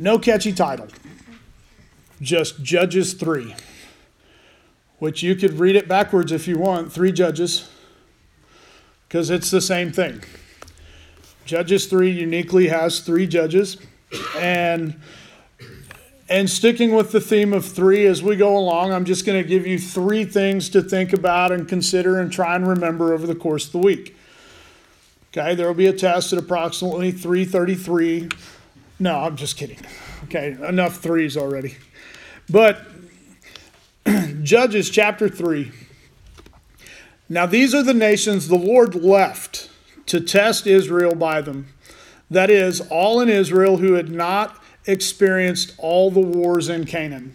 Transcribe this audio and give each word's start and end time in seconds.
No 0.00 0.16
catchy 0.16 0.52
title, 0.52 0.86
just 2.20 2.62
Judges 2.62 3.14
3, 3.14 3.52
which 5.00 5.24
you 5.24 5.34
could 5.34 5.58
read 5.58 5.74
it 5.74 5.88
backwards 5.88 6.30
if 6.30 6.46
you 6.46 6.56
want, 6.56 6.92
three 6.92 7.10
judges, 7.10 7.68
because 9.08 9.28
it's 9.28 9.50
the 9.50 9.60
same 9.60 9.90
thing. 9.90 10.22
Judges 11.44 11.86
3 11.86 12.12
uniquely 12.12 12.68
has 12.68 13.00
three 13.00 13.26
judges, 13.26 13.76
and 14.36 15.00
and 16.30 16.48
sticking 16.48 16.94
with 16.94 17.10
the 17.10 17.20
theme 17.20 17.52
of 17.52 17.64
three 17.64 18.06
as 18.06 18.22
we 18.22 18.36
go 18.36 18.56
along, 18.56 18.92
I'm 18.92 19.06
just 19.06 19.24
going 19.24 19.42
to 19.42 19.48
give 19.48 19.66
you 19.66 19.78
three 19.78 20.26
things 20.26 20.68
to 20.70 20.82
think 20.82 21.14
about 21.14 21.50
and 21.50 21.66
consider 21.66 22.20
and 22.20 22.30
try 22.30 22.54
and 22.54 22.68
remember 22.68 23.14
over 23.14 23.26
the 23.26 23.34
course 23.34 23.66
of 23.66 23.72
the 23.72 23.78
week. 23.78 24.14
Okay, 25.32 25.54
there 25.54 25.66
will 25.66 25.74
be 25.74 25.86
a 25.86 25.92
test 25.92 26.32
at 26.32 26.38
approximately 26.38 27.12
3:33. 27.12 28.32
No, 29.00 29.20
I'm 29.20 29.36
just 29.36 29.56
kidding. 29.56 29.78
Okay, 30.24 30.56
enough 30.66 30.96
threes 30.96 31.36
already. 31.36 31.76
But 32.50 32.84
Judges 34.42 34.90
chapter 34.90 35.28
3. 35.28 35.70
Now 37.28 37.46
these 37.46 37.74
are 37.74 37.82
the 37.82 37.94
nations 37.94 38.48
the 38.48 38.56
Lord 38.56 38.94
left 38.94 39.70
to 40.06 40.20
test 40.20 40.66
Israel 40.66 41.14
by 41.14 41.42
them. 41.42 41.68
That 42.30 42.50
is, 42.50 42.80
all 42.90 43.20
in 43.20 43.28
Israel 43.28 43.76
who 43.76 43.94
had 43.94 44.10
not 44.10 44.62
experienced 44.86 45.74
all 45.78 46.10
the 46.10 46.20
wars 46.20 46.68
in 46.68 46.84
Canaan. 46.84 47.34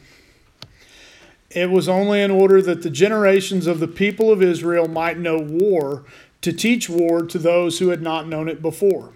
It 1.49 1.69
was 1.69 1.87
only 1.87 2.21
in 2.21 2.31
order 2.31 2.61
that 2.63 2.81
the 2.81 2.89
generations 2.89 3.67
of 3.67 3.79
the 3.79 3.87
people 3.87 4.31
of 4.31 4.41
Israel 4.41 4.87
might 4.87 5.19
know 5.19 5.37
war 5.37 6.03
to 6.41 6.51
teach 6.51 6.89
war 6.89 7.21
to 7.27 7.37
those 7.37 7.79
who 7.79 7.89
had 7.89 8.01
not 8.01 8.27
known 8.27 8.49
it 8.49 8.61
before. 8.61 9.13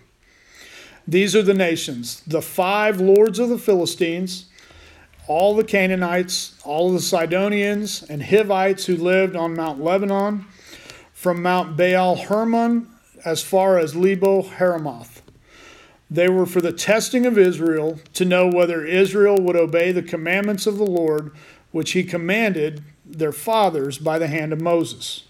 These 1.07 1.35
are 1.35 1.41
the 1.41 1.53
nations 1.53 2.21
the 2.27 2.41
five 2.41 2.99
lords 2.99 3.39
of 3.39 3.49
the 3.49 3.57
Philistines, 3.57 4.45
all 5.27 5.55
the 5.55 5.63
Canaanites, 5.63 6.55
all 6.63 6.91
the 6.91 6.99
Sidonians 6.99 8.03
and 8.03 8.23
Hivites 8.23 8.85
who 8.85 8.97
lived 8.97 9.35
on 9.35 9.55
Mount 9.55 9.81
Lebanon, 9.81 10.45
from 11.13 11.41
Mount 11.41 11.77
Baal 11.77 12.15
Hermon 12.15 12.87
as 13.25 13.41
far 13.41 13.77
as 13.77 13.95
Lebo 13.95 14.43
Haramoth. 14.43 15.21
They 16.09 16.29
were 16.29 16.45
for 16.45 16.61
the 16.61 16.71
testing 16.71 17.25
of 17.25 17.37
Israel 17.37 17.99
to 18.13 18.23
know 18.23 18.47
whether 18.47 18.85
Israel 18.85 19.41
would 19.41 19.55
obey 19.55 19.91
the 19.91 20.03
commandments 20.03 20.67
of 20.67 20.77
the 20.77 20.85
Lord, 20.85 21.31
which 21.71 21.91
he 21.91 22.03
commanded 22.03 22.83
their 23.05 23.33
fathers 23.33 23.97
by 23.97 24.19
the 24.19 24.27
hand 24.27 24.53
of 24.53 24.61
Moses. 24.61 25.23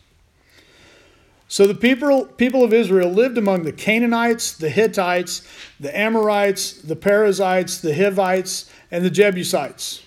So 1.50 1.66
the 1.66 1.76
people, 1.76 2.26
people 2.26 2.64
of 2.64 2.74
Israel 2.74 3.10
lived 3.10 3.38
among 3.38 3.64
the 3.64 3.72
Canaanites, 3.72 4.54
the 4.54 4.70
Hittites, 4.70 5.48
the 5.80 5.98
Amorites, 5.98 6.74
the 6.74 6.96
Perizzites, 6.96 7.80
the 7.80 7.96
Hivites, 7.96 8.70
and 8.92 9.04
the 9.04 9.10
Jebusites. 9.10 10.04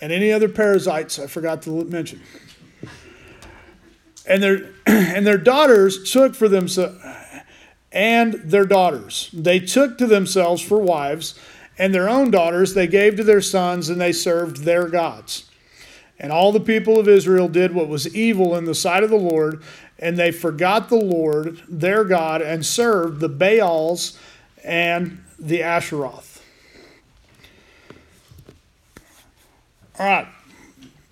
And 0.00 0.12
any 0.12 0.30
other 0.30 0.48
Perizzites 0.48 1.18
I 1.18 1.26
forgot 1.26 1.62
to 1.62 1.84
mention. 1.84 2.22
And 4.28 4.42
their, 4.42 4.70
and 4.86 5.26
their 5.26 5.38
daughters 5.38 6.10
took 6.10 6.34
for 6.34 6.48
themselves, 6.48 6.98
and 7.90 8.34
their 8.34 8.64
daughters. 8.64 9.30
They 9.32 9.58
took 9.58 9.98
to 9.98 10.06
themselves 10.06 10.62
for 10.62 10.78
wives, 10.78 11.34
and 11.78 11.94
their 11.94 12.08
own 12.08 12.30
daughters 12.30 12.74
they 12.74 12.86
gave 12.86 13.16
to 13.16 13.24
their 13.24 13.40
sons, 13.40 13.88
and 13.88 14.00
they 14.00 14.12
served 14.12 14.58
their 14.58 14.88
gods. 14.88 15.50
And 16.18 16.32
all 16.32 16.52
the 16.52 16.60
people 16.60 16.98
of 16.98 17.08
Israel 17.08 17.48
did 17.48 17.74
what 17.74 17.88
was 17.88 18.14
evil 18.14 18.56
in 18.56 18.64
the 18.64 18.74
sight 18.74 19.02
of 19.02 19.10
the 19.10 19.16
Lord, 19.16 19.62
and 19.98 20.16
they 20.16 20.30
forgot 20.30 20.88
the 20.88 20.96
Lord, 20.96 21.62
their 21.68 22.04
God, 22.04 22.42
and 22.42 22.64
served 22.64 23.20
the 23.20 23.28
Baals 23.28 24.18
and 24.64 25.22
the 25.38 25.60
Asheroth. 25.60 26.40
All 29.98 30.06
right. 30.06 30.28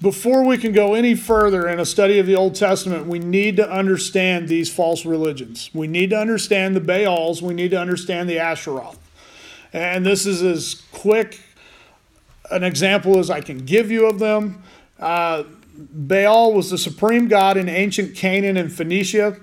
Before 0.02 0.44
we 0.44 0.58
can 0.58 0.72
go 0.72 0.92
any 0.92 1.14
further 1.14 1.66
in 1.66 1.80
a 1.80 1.86
study 1.86 2.18
of 2.18 2.26
the 2.26 2.36
Old 2.36 2.54
Testament, 2.54 3.06
we 3.06 3.18
need 3.18 3.56
to 3.56 3.70
understand 3.70 4.48
these 4.48 4.70
false 4.70 5.06
religions. 5.06 5.70
We 5.72 5.86
need 5.86 6.10
to 6.10 6.18
understand 6.18 6.76
the 6.76 6.80
Baals. 6.80 7.40
We 7.40 7.54
need 7.54 7.70
to 7.70 7.80
understand 7.80 8.28
the 8.28 8.36
Asheroth. 8.36 8.98
And 9.72 10.04
this 10.04 10.26
is 10.26 10.42
as 10.42 10.82
quick 10.92 11.40
an 12.50 12.62
example 12.62 13.18
as 13.18 13.30
I 13.30 13.40
can 13.40 13.58
give 13.58 13.90
you 13.90 14.06
of 14.06 14.18
them. 14.18 14.62
Uh, 15.00 15.44
Baal 15.76 16.52
was 16.52 16.70
the 16.70 16.78
supreme 16.78 17.26
god 17.26 17.56
in 17.56 17.68
ancient 17.68 18.14
Canaan 18.14 18.56
and 18.56 18.72
Phoenicia. 18.72 19.36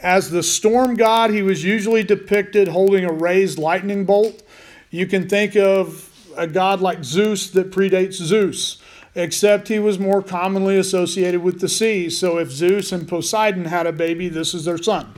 As 0.00 0.30
the 0.30 0.42
storm 0.42 0.94
god, 0.94 1.30
he 1.30 1.42
was 1.42 1.64
usually 1.64 2.04
depicted 2.04 2.68
holding 2.68 3.04
a 3.04 3.12
raised 3.12 3.58
lightning 3.58 4.04
bolt. 4.04 4.42
You 4.90 5.06
can 5.06 5.28
think 5.28 5.56
of 5.56 6.10
a 6.36 6.46
god 6.46 6.80
like 6.80 7.02
Zeus 7.02 7.50
that 7.50 7.70
predates 7.70 8.14
Zeus, 8.14 8.80
except 9.14 9.68
he 9.68 9.78
was 9.78 9.98
more 9.98 10.22
commonly 10.22 10.76
associated 10.76 11.42
with 11.42 11.60
the 11.60 11.68
sea. 11.68 12.10
So 12.10 12.38
if 12.38 12.50
Zeus 12.50 12.92
and 12.92 13.08
Poseidon 13.08 13.64
had 13.64 13.86
a 13.86 13.92
baby, 13.92 14.28
this 14.28 14.54
is 14.54 14.66
their 14.66 14.78
son. 14.78 15.12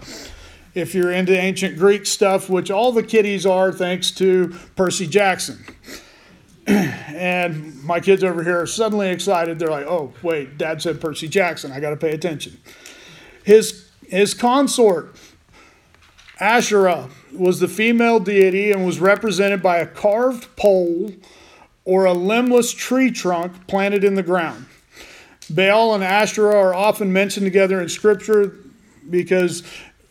If 0.75 0.95
you're 0.95 1.13
into 1.13 1.37
ancient 1.37 1.77
Greek 1.77 2.07
stuff, 2.07 2.49
which 2.49 2.71
all 2.71 2.93
the 2.93 3.03
kiddies 3.03 3.45
are 3.45 3.73
thanks 3.73 4.11
to 4.13 4.55
Percy 4.77 5.07
Jackson. 5.07 5.59
and 7.15 7.83
my 7.83 7.99
kids 7.99 8.23
over 8.23 8.45
here 8.45 8.61
are 8.61 8.67
suddenly 8.67 9.09
excited. 9.09 9.59
They're 9.59 9.71
like, 9.71 9.87
oh, 9.87 10.13
wait, 10.23 10.59
dad 10.59 10.83
said 10.83 11.01
Percy 11.01 11.27
Jackson. 11.27 11.73
I 11.73 11.81
got 11.81 11.91
to 11.91 11.97
pay 11.97 12.13
attention. 12.13 12.61
His, 13.43 13.89
his 14.07 14.35
consort, 14.35 15.17
Asherah, 16.39 17.09
was 17.33 17.61
the 17.61 17.69
female 17.69 18.21
deity 18.21 18.71
and 18.71 18.85
was 18.85 19.01
represented 19.01 19.63
by 19.63 19.79
a 19.79 19.87
carved 19.87 20.55
pole 20.57 21.15
or 21.87 22.05
a 22.05 22.13
limbless 22.13 22.71
tree 22.71 23.11
trunk 23.11 23.67
planted 23.67 24.05
in 24.05 24.15
the 24.15 24.23
ground. 24.23 24.67
Baal 25.49 25.95
and 25.95 26.05
Asherah 26.05 26.55
are 26.55 26.75
often 26.75 27.11
mentioned 27.11 27.47
together 27.47 27.81
in 27.81 27.89
Scripture 27.89 28.57
because 29.09 29.63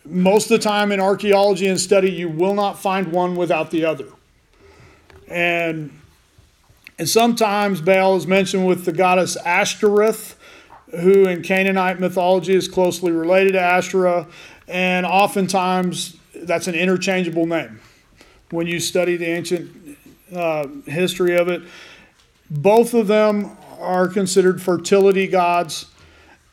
most 0.04 0.50
of 0.50 0.60
the 0.60 0.68
time 0.68 0.90
in 0.90 0.98
archaeology 0.98 1.68
and 1.68 1.78
study, 1.78 2.10
you 2.10 2.28
will 2.28 2.54
not 2.54 2.80
find 2.80 3.12
one 3.12 3.36
without 3.36 3.70
the 3.70 3.84
other. 3.84 4.06
And 5.28 5.97
and 6.98 7.08
sometimes 7.08 7.80
Baal 7.80 8.16
is 8.16 8.26
mentioned 8.26 8.66
with 8.66 8.84
the 8.84 8.92
goddess 8.92 9.36
Ashtoreth, 9.36 10.36
who 10.90 11.26
in 11.26 11.42
Canaanite 11.42 12.00
mythology 12.00 12.54
is 12.54 12.66
closely 12.66 13.12
related 13.12 13.52
to 13.52 13.60
Asherah. 13.60 14.26
And 14.66 15.06
oftentimes 15.06 16.16
that's 16.34 16.66
an 16.66 16.74
interchangeable 16.74 17.46
name. 17.46 17.80
When 18.50 18.66
you 18.66 18.80
study 18.80 19.16
the 19.16 19.26
ancient 19.26 19.96
uh, 20.34 20.66
history 20.86 21.36
of 21.36 21.48
it, 21.48 21.62
both 22.50 22.94
of 22.94 23.06
them 23.06 23.56
are 23.78 24.08
considered 24.08 24.60
fertility 24.60 25.28
gods, 25.28 25.86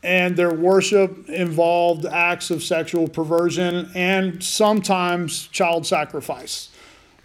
and 0.03 0.35
their 0.35 0.53
worship 0.53 1.27
involved 1.29 2.05
acts 2.05 2.51
of 2.51 2.61
sexual 2.61 3.07
perversion 3.07 3.89
and 3.95 4.43
sometimes 4.43 5.47
child 5.47 5.87
sacrifice 5.87 6.69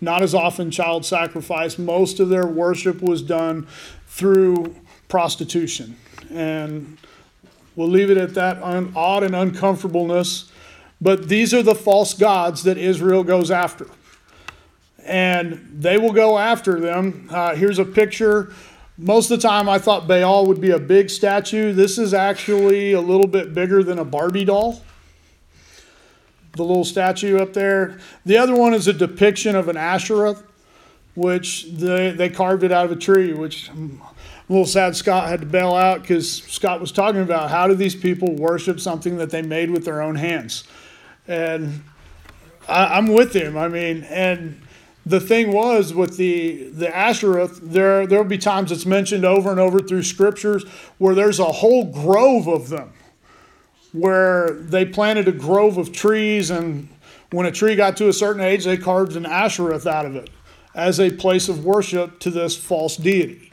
not 0.00 0.22
as 0.22 0.34
often 0.34 0.71
child 0.71 1.05
sacrifice. 1.05 1.78
Most 1.78 2.21
of 2.21 2.28
their 2.28 2.47
worship 2.47 3.03
was 3.03 3.22
done 3.22 3.66
through 4.06 4.75
prostitution. 5.09 5.97
And 6.31 6.99
we'll 7.77 7.88
leave 7.88 8.11
it 8.11 8.16
at 8.16 8.34
that 8.34 8.62
un- 8.62 8.93
odd 8.97 9.22
and 9.22 9.34
uncomfortableness. 9.34 10.50
But 11.00 11.28
these 11.28 11.53
are 11.55 11.62
the 11.62 11.75
false 11.75 12.15
gods 12.15 12.62
that 12.65 12.78
Israel 12.78 13.25
goes 13.25 13.50
after. 13.50 13.87
And 15.05 15.66
they 15.72 15.97
will 15.97 16.12
go 16.12 16.38
after 16.38 16.78
them. 16.78 17.28
Uh, 17.31 17.55
here's 17.55 17.78
a 17.78 17.84
picture. 17.84 18.53
Most 18.99 19.31
of 19.31 19.41
the 19.41 19.49
time, 19.49 19.69
I 19.69 19.78
thought 19.78 20.06
Baal 20.06 20.47
would 20.47 20.61
be 20.61 20.72
a 20.72 20.78
big 20.78 21.09
statue. 21.09 21.72
This 21.72 21.97
is 21.97 22.12
actually 22.12 22.93
a 22.93 23.00
little 23.00 23.27
bit 23.27 23.55
bigger 23.55 23.82
than 23.82 23.99
a 23.99 24.05
Barbie 24.05 24.44
doll 24.44 24.82
the 26.53 26.65
little 26.65 26.84
statue 26.84 27.38
up 27.38 27.53
there. 27.53 27.99
The 28.25 28.38
other 28.38 28.55
one 28.55 28.75
is 28.75 28.88
a 28.88 28.93
depiction 28.93 29.56
of 29.56 29.69
an 29.69 29.77
Asherah, 29.77 30.37
which 31.14 31.67
they, 31.70 32.11
they 32.11 32.29
carved 32.29 32.64
it 32.64 32.73
out 32.73 32.87
of 32.87 32.93
a 32.93 32.97
tree, 32.97 33.32
which 33.32 33.70
I'm 33.70 34.00
a 34.49 34.52
little 34.52 34.67
sad 34.67 34.97
Scott 34.97 35.29
had 35.29 35.41
to 35.41 35.47
bail 35.47 35.75
out 35.75 36.02
because 36.02 36.43
Scott 36.43 36.81
was 36.81 36.91
talking 36.91 37.20
about 37.20 37.50
how 37.50 37.69
do 37.69 37.75
these 37.75 37.94
people 37.94 38.35
worship 38.35 38.81
something 38.81 39.17
that 39.19 39.31
they 39.31 39.43
made 39.43 39.70
with 39.70 39.85
their 39.85 40.02
own 40.02 40.17
hands. 40.17 40.64
And 41.29 41.85
I, 42.69 42.99
am 42.99 43.06
with 43.06 43.32
him. 43.32 43.56
I 43.56 43.69
mean, 43.69 44.02
and 44.05 44.61
the 45.06 45.20
thing 45.20 45.52
was 45.52 45.94
with 45.94 46.17
the 46.17 46.69
the 46.70 46.94
Asherah, 46.94 47.47
there 47.47 48.06
there'll 48.06 48.25
be 48.25 48.38
times 48.38 48.73
it's 48.73 48.87
mentioned 48.87 49.25
over 49.25 49.50
and 49.50 49.61
over 49.61 49.79
through 49.79 50.02
scriptures 50.02 50.64
where 50.99 51.14
there's 51.14 51.38
a 51.38 51.44
whole 51.44 51.85
grove 51.85 52.49
of 52.49 52.69
them 52.70 52.93
where 53.92 54.50
they 54.52 54.84
planted 54.84 55.28
a 55.28 55.32
grove 55.32 55.78
of 55.78 55.92
trees, 55.92 56.50
and 56.50 56.88
when 57.31 57.46
a 57.46 57.52
tree 57.52 57.76
got 57.76 57.96
to 57.98 58.08
a 58.08 58.12
certain 58.12 58.42
age, 58.42 58.64
they 58.64 58.76
carved 58.76 59.16
an 59.16 59.26
Asherah 59.26 59.88
out 59.88 60.06
of 60.06 60.16
it 60.16 60.31
as 60.75 61.00
a 61.00 61.10
place 61.10 61.48
of 61.48 61.64
worship 61.64 62.19
to 62.20 62.31
this 62.31 62.56
false 62.56 62.96
deity. 62.96 63.52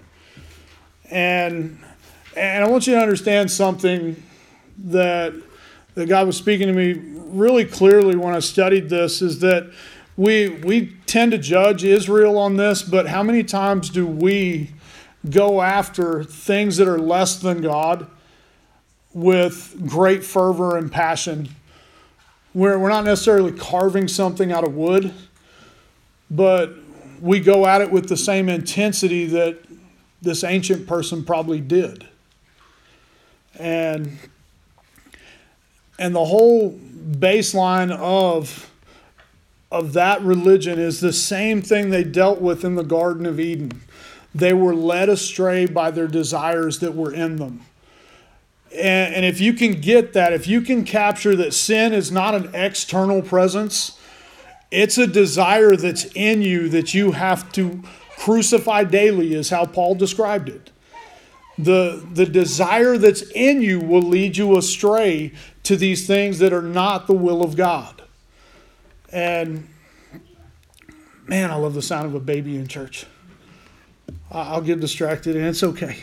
And, 1.10 1.80
and 2.36 2.64
I 2.64 2.68
want 2.68 2.86
you 2.86 2.94
to 2.94 3.00
understand 3.00 3.50
something 3.50 4.22
that, 4.86 5.34
that 5.96 6.08
God 6.08 6.28
was 6.28 6.38
speaking 6.38 6.68
to 6.68 6.74
me 6.74 6.94
really 6.94 7.66
clearly 7.66 8.16
when 8.16 8.34
I 8.34 8.40
studied 8.40 8.90
this 8.90 9.22
is 9.22 9.40
that 9.40 9.72
we 10.16 10.50
we 10.50 10.96
tend 11.06 11.32
to 11.32 11.38
judge 11.38 11.84
Israel 11.84 12.38
on 12.40 12.58
this, 12.58 12.82
but 12.82 13.08
how 13.08 13.22
many 13.22 13.44
times 13.44 13.90
do 13.90 14.08
we 14.08 14.72
go 15.30 15.62
after 15.62 16.24
things 16.24 16.78
that 16.78 16.88
are 16.88 16.98
less 16.98 17.38
than 17.38 17.62
God 17.62 18.08
with 19.18 19.88
great 19.88 20.24
fervor 20.24 20.78
and 20.78 20.92
passion? 20.92 21.50
Where 22.54 22.78
we're 22.78 22.90
not 22.90 23.04
necessarily 23.04 23.52
carving 23.52 24.08
something 24.08 24.52
out 24.52 24.64
of 24.64 24.76
wood, 24.76 25.14
but 26.30 26.74
we 27.20 27.40
go 27.40 27.66
at 27.66 27.82
it 27.82 27.92
with 27.92 28.10
the 28.10 28.18
same 28.18 28.48
intensity 28.48 29.26
that 29.26 29.58
this 30.22 30.44
ancient 30.44 30.88
person 30.88 31.26
probably 31.26 31.60
did. 31.60 32.08
And 33.60 34.18
and 35.98 36.14
the 36.14 36.26
whole 36.26 36.72
baseline 36.78 37.92
of 37.92 38.72
of 39.72 39.94
that 39.94 40.22
religion 40.22 40.78
is 40.78 41.02
the 41.02 41.12
same 41.12 41.62
thing 41.64 41.90
they 41.90 42.04
dealt 42.04 42.40
with 42.40 42.64
in 42.64 42.76
the 42.76 42.84
Garden 42.84 43.26
of 43.26 43.40
Eden. 43.40 43.82
They 44.34 44.54
were 44.54 44.76
led 44.76 45.10
astray 45.10 45.66
by 45.66 45.90
their 45.90 46.08
desires 46.08 46.80
that 46.80 46.94
were 46.94 47.12
in 47.12 47.38
them. 47.38 47.66
And, 48.72 49.16
and 49.16 49.26
if 49.26 49.40
you 49.40 49.54
can 49.54 49.80
get 49.80 50.14
that, 50.14 50.34
if 50.34 50.48
you 50.48 50.62
can 50.62 50.84
capture 50.84 51.36
that 51.36 51.54
sin 51.54 51.94
is 51.94 52.12
not 52.12 52.36
an 52.36 52.54
external 52.54 53.22
presence, 53.22 54.00
it's 54.72 54.98
a 54.98 55.08
desire 55.08 55.76
that's 55.76 56.06
in 56.14 56.42
you 56.42 56.70
that 56.70 56.94
you 56.94 57.14
have 57.14 57.52
to 57.54 57.84
crucify 58.18 58.84
daily, 58.84 59.34
is 59.34 59.50
how 59.50 59.66
Paul 59.66 59.96
described 59.96 60.50
it. 60.50 60.72
The, 61.58 62.06
the 62.14 62.26
desire 62.26 62.98
that's 62.98 63.22
in 63.32 63.62
you 63.62 63.80
will 63.80 64.02
lead 64.02 64.38
you 64.38 64.58
astray 64.58 65.34
to 65.64 65.76
these 65.76 66.06
things 66.06 66.40
that 66.40 66.54
are 66.54 66.62
not 66.62 67.08
the 67.08 67.14
will 67.14 67.44
of 67.44 67.56
God. 67.56 68.04
And 69.12 69.68
man, 71.26 71.52
I 71.52 71.56
love 71.56 71.74
the 71.74 71.82
sound 71.82 72.06
of 72.06 72.16
a 72.16 72.20
baby 72.20 72.58
in 72.58 72.68
church. 72.68 73.06
I'll 74.32 74.62
get 74.62 74.80
distracted, 74.80 75.36
and 75.36 75.46
it's 75.46 75.64
okay. 75.64 75.98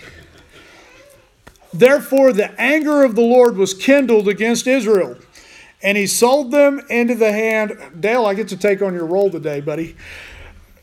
Therefore, 1.75 2.33
the 2.33 2.59
anger 2.61 3.05
of 3.05 3.15
the 3.15 3.23
Lord 3.23 3.57
was 3.57 3.75
kindled 3.75 4.29
against 4.29 4.67
Israel, 4.67 5.17
and 5.83 5.99
he 5.99 6.07
sold 6.07 6.51
them 6.51 6.81
into 6.89 7.15
the 7.15 7.33
hand. 7.33 7.77
Dale, 7.99 8.27
I 8.27 8.35
get 8.35 8.49
to 8.49 8.57
take 8.57 8.81
on 8.81 8.95
your 8.95 9.07
role 9.07 9.31
today, 9.31 9.61
buddy. 9.61 9.97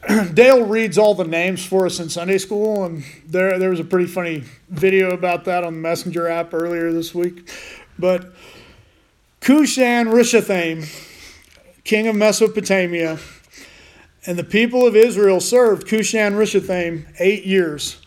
Dale 0.34 0.66
reads 0.66 0.98
all 0.98 1.16
the 1.16 1.24
names 1.24 1.66
for 1.66 1.86
us 1.86 2.00
in 2.00 2.10
Sunday 2.10 2.38
school, 2.38 2.84
and 2.84 3.04
there, 3.26 3.58
there 3.58 3.70
was 3.70 3.80
a 3.80 3.86
pretty 3.86 4.08
funny 4.08 4.44
video 4.70 5.12
about 5.12 5.46
that 5.46 5.64
on 5.64 5.74
the 5.74 5.80
Messenger 5.80 6.28
app 6.28 6.54
earlier 6.54 6.92
this 6.92 7.16
week. 7.16 7.50
But 7.98 8.34
Cushan 9.40 10.08
Rishathaim 10.08 10.88
king 11.84 12.08
of 12.08 12.16
Mesopotamia. 12.16 13.20
And 14.26 14.38
the 14.38 14.44
people 14.44 14.86
of 14.86 14.96
Israel 14.96 15.40
served 15.40 15.88
Cushan 15.88 16.34
Rishathaim 16.34 17.08
eight 17.20 17.46
years. 17.46 18.00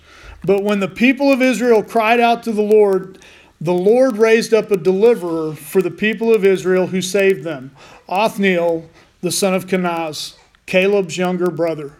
But 0.44 0.62
when 0.62 0.80
the 0.80 0.88
people 0.88 1.32
of 1.32 1.40
Israel 1.40 1.82
cried 1.82 2.20
out 2.20 2.42
to 2.44 2.52
the 2.52 2.62
Lord, 2.62 3.18
the 3.60 3.72
Lord 3.72 4.18
raised 4.18 4.52
up 4.52 4.70
a 4.70 4.76
deliverer 4.76 5.54
for 5.54 5.80
the 5.80 5.90
people 5.90 6.34
of 6.34 6.44
Israel 6.44 6.88
who 6.88 7.00
saved 7.00 7.44
them 7.44 7.74
Othniel, 8.08 8.88
the 9.22 9.32
son 9.32 9.54
of 9.54 9.66
Kenaz, 9.66 10.36
Caleb's 10.66 11.16
younger 11.16 11.50
brother. 11.50 11.94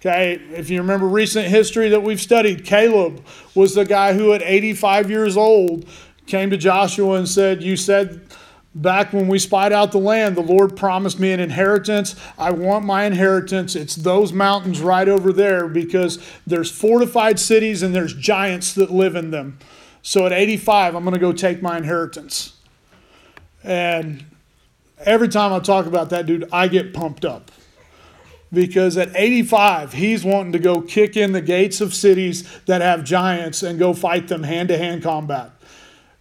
Okay, 0.00 0.40
if 0.52 0.68
you 0.68 0.80
remember 0.80 1.06
recent 1.06 1.46
history 1.46 1.88
that 1.90 2.02
we've 2.02 2.20
studied, 2.20 2.64
Caleb 2.64 3.24
was 3.54 3.76
the 3.76 3.84
guy 3.84 4.14
who 4.14 4.32
at 4.32 4.42
85 4.42 5.08
years 5.08 5.36
old 5.36 5.86
came 6.26 6.50
to 6.50 6.56
Joshua 6.56 7.14
and 7.14 7.28
said, 7.28 7.62
You 7.62 7.76
said 7.76 8.20
Back 8.74 9.12
when 9.12 9.28
we 9.28 9.38
spied 9.38 9.72
out 9.72 9.92
the 9.92 9.98
land, 9.98 10.34
the 10.34 10.40
Lord 10.40 10.76
promised 10.76 11.20
me 11.20 11.32
an 11.32 11.40
inheritance. 11.40 12.16
I 12.38 12.52
want 12.52 12.86
my 12.86 13.04
inheritance. 13.04 13.76
It's 13.76 13.96
those 13.96 14.32
mountains 14.32 14.80
right 14.80 15.08
over 15.08 15.30
there 15.30 15.68
because 15.68 16.18
there's 16.46 16.70
fortified 16.70 17.38
cities 17.38 17.82
and 17.82 17.94
there's 17.94 18.14
giants 18.14 18.72
that 18.74 18.90
live 18.90 19.14
in 19.14 19.30
them. 19.30 19.58
So 20.00 20.24
at 20.24 20.32
85, 20.32 20.94
I'm 20.94 21.04
going 21.04 21.14
to 21.14 21.20
go 21.20 21.32
take 21.32 21.60
my 21.60 21.76
inheritance. 21.76 22.56
And 23.62 24.24
every 24.98 25.28
time 25.28 25.52
I 25.52 25.60
talk 25.60 25.84
about 25.84 26.08
that 26.10 26.24
dude, 26.24 26.48
I 26.50 26.66
get 26.68 26.94
pumped 26.94 27.26
up. 27.26 27.50
Because 28.50 28.96
at 28.96 29.10
85, 29.14 29.94
he's 29.94 30.24
wanting 30.24 30.52
to 30.52 30.58
go 30.58 30.80
kick 30.82 31.16
in 31.16 31.32
the 31.32 31.40
gates 31.40 31.80
of 31.80 31.94
cities 31.94 32.46
that 32.66 32.80
have 32.80 33.04
giants 33.04 33.62
and 33.62 33.78
go 33.78 33.94
fight 33.94 34.28
them 34.28 34.42
hand 34.42 34.68
to 34.68 34.78
hand 34.78 35.02
combat. 35.02 35.52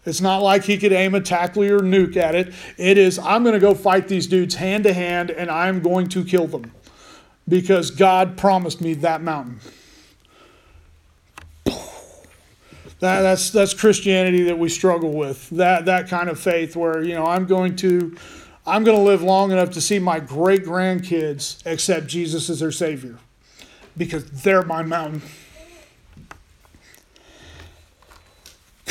It's 0.06 0.22
not 0.22 0.42
like 0.42 0.64
he 0.64 0.78
could 0.78 0.92
aim 0.92 1.14
a 1.14 1.22
tactical 1.22 1.64
nuke 1.64 2.18
at 2.18 2.34
it. 2.34 2.54
It 2.78 2.98
is, 2.98 3.20
I'm 3.20 3.44
going 3.44 3.54
to 3.54 3.60
go 3.60 3.76
fight 3.76 4.08
these 4.08 4.26
dudes 4.28 4.56
hand 4.56 4.84
to 4.86 4.94
hand 4.94 5.30
and 5.30 5.52
I'm 5.52 5.82
going 5.82 6.08
to 6.10 6.26
kill 6.26 6.48
them 6.48 6.72
because 7.48 7.92
God 7.92 8.38
promised 8.38 8.82
me 8.82 8.96
that 8.96 9.22
mountain. 9.22 9.60
That, 13.02 13.22
that's, 13.22 13.50
that's 13.50 13.74
Christianity 13.74 14.44
that 14.44 14.60
we 14.60 14.70
struggle 14.70 15.12
with. 15.12 15.50
That, 15.50 15.86
that 15.86 16.08
kind 16.08 16.30
of 16.30 16.40
faith 16.40 16.76
where, 16.76 17.02
you 17.04 17.16
know, 17.16 17.26
I'm 17.26 17.46
going 17.46 17.76
to. 17.78 18.16
I'm 18.64 18.84
going 18.84 18.96
to 18.96 19.04
live 19.04 19.24
long 19.24 19.52
enough 19.52 19.72
to 19.72 19.82
see 19.82 19.98
my 19.98 20.20
great 20.20 20.64
grandkids 20.64 21.66
accept 21.66 22.06
Jesus 22.06 22.48
as 22.48 22.60
their 22.60 22.72
Savior 22.72 23.18
because 23.98 24.30
they're 24.44 24.62
my 24.62 24.84
mountain. 24.84 25.24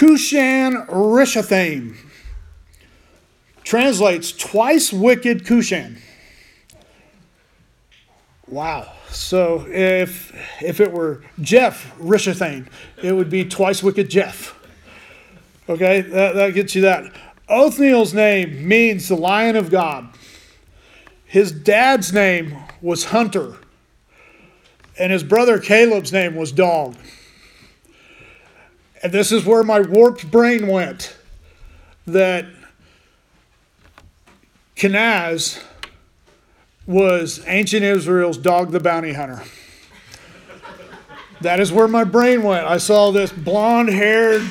Cushan 0.00 0.86
Rishathaim 0.86 1.94
translates 3.64 4.32
twice 4.32 4.94
wicked 4.94 5.44
Cushan. 5.44 5.98
Wow. 8.48 8.94
So 9.10 9.66
if 9.68 10.34
if 10.62 10.80
it 10.80 10.90
were 10.90 11.22
Jeff 11.42 11.94
Rishathaim, 11.98 12.68
it 13.02 13.12
would 13.12 13.28
be 13.28 13.44
twice 13.44 13.82
wicked 13.82 14.08
Jeff. 14.08 14.58
Okay, 15.68 16.00
that, 16.00 16.34
that 16.34 16.54
gets 16.54 16.74
you 16.74 16.80
that. 16.80 17.12
Othniel's 17.50 18.14
name 18.14 18.66
means 18.66 19.06
the 19.06 19.16
lion 19.16 19.54
of 19.54 19.70
God. 19.70 20.08
His 21.26 21.52
dad's 21.52 22.10
name 22.10 22.56
was 22.80 23.04
Hunter, 23.04 23.56
and 24.98 25.12
his 25.12 25.22
brother 25.22 25.58
Caleb's 25.58 26.10
name 26.10 26.36
was 26.36 26.52
Dog. 26.52 26.96
And 29.02 29.12
this 29.12 29.32
is 29.32 29.44
where 29.46 29.62
my 29.62 29.80
warped 29.80 30.30
brain 30.30 30.66
went 30.66 31.16
that 32.06 32.46
Kenaz 34.76 35.62
was 36.86 37.42
ancient 37.46 37.82
Israel's 37.82 38.36
dog 38.36 38.72
the 38.72 38.80
bounty 38.80 39.12
hunter. 39.12 39.42
that 41.40 41.60
is 41.60 41.72
where 41.72 41.88
my 41.88 42.04
brain 42.04 42.42
went. 42.42 42.66
I 42.66 42.78
saw 42.78 43.10
this 43.10 43.32
blonde 43.32 43.88
haired, 43.88 44.42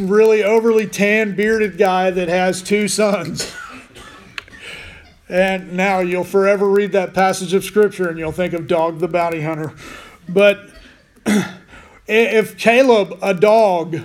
really 0.00 0.42
overly 0.42 0.86
tan, 0.86 1.34
bearded 1.34 1.76
guy 1.76 2.10
that 2.10 2.28
has 2.28 2.62
two 2.62 2.88
sons. 2.88 3.54
and 5.28 5.74
now 5.74 6.00
you'll 6.00 6.24
forever 6.24 6.68
read 6.68 6.92
that 6.92 7.12
passage 7.12 7.52
of 7.52 7.64
scripture 7.64 8.08
and 8.08 8.18
you'll 8.18 8.32
think 8.32 8.54
of 8.54 8.66
Dog 8.66 8.98
the 9.00 9.08
bounty 9.08 9.42
hunter. 9.42 9.74
But 10.28 10.70
if 12.06 12.56
Caleb, 12.58 13.18
a 13.22 13.34
dog, 13.34 14.00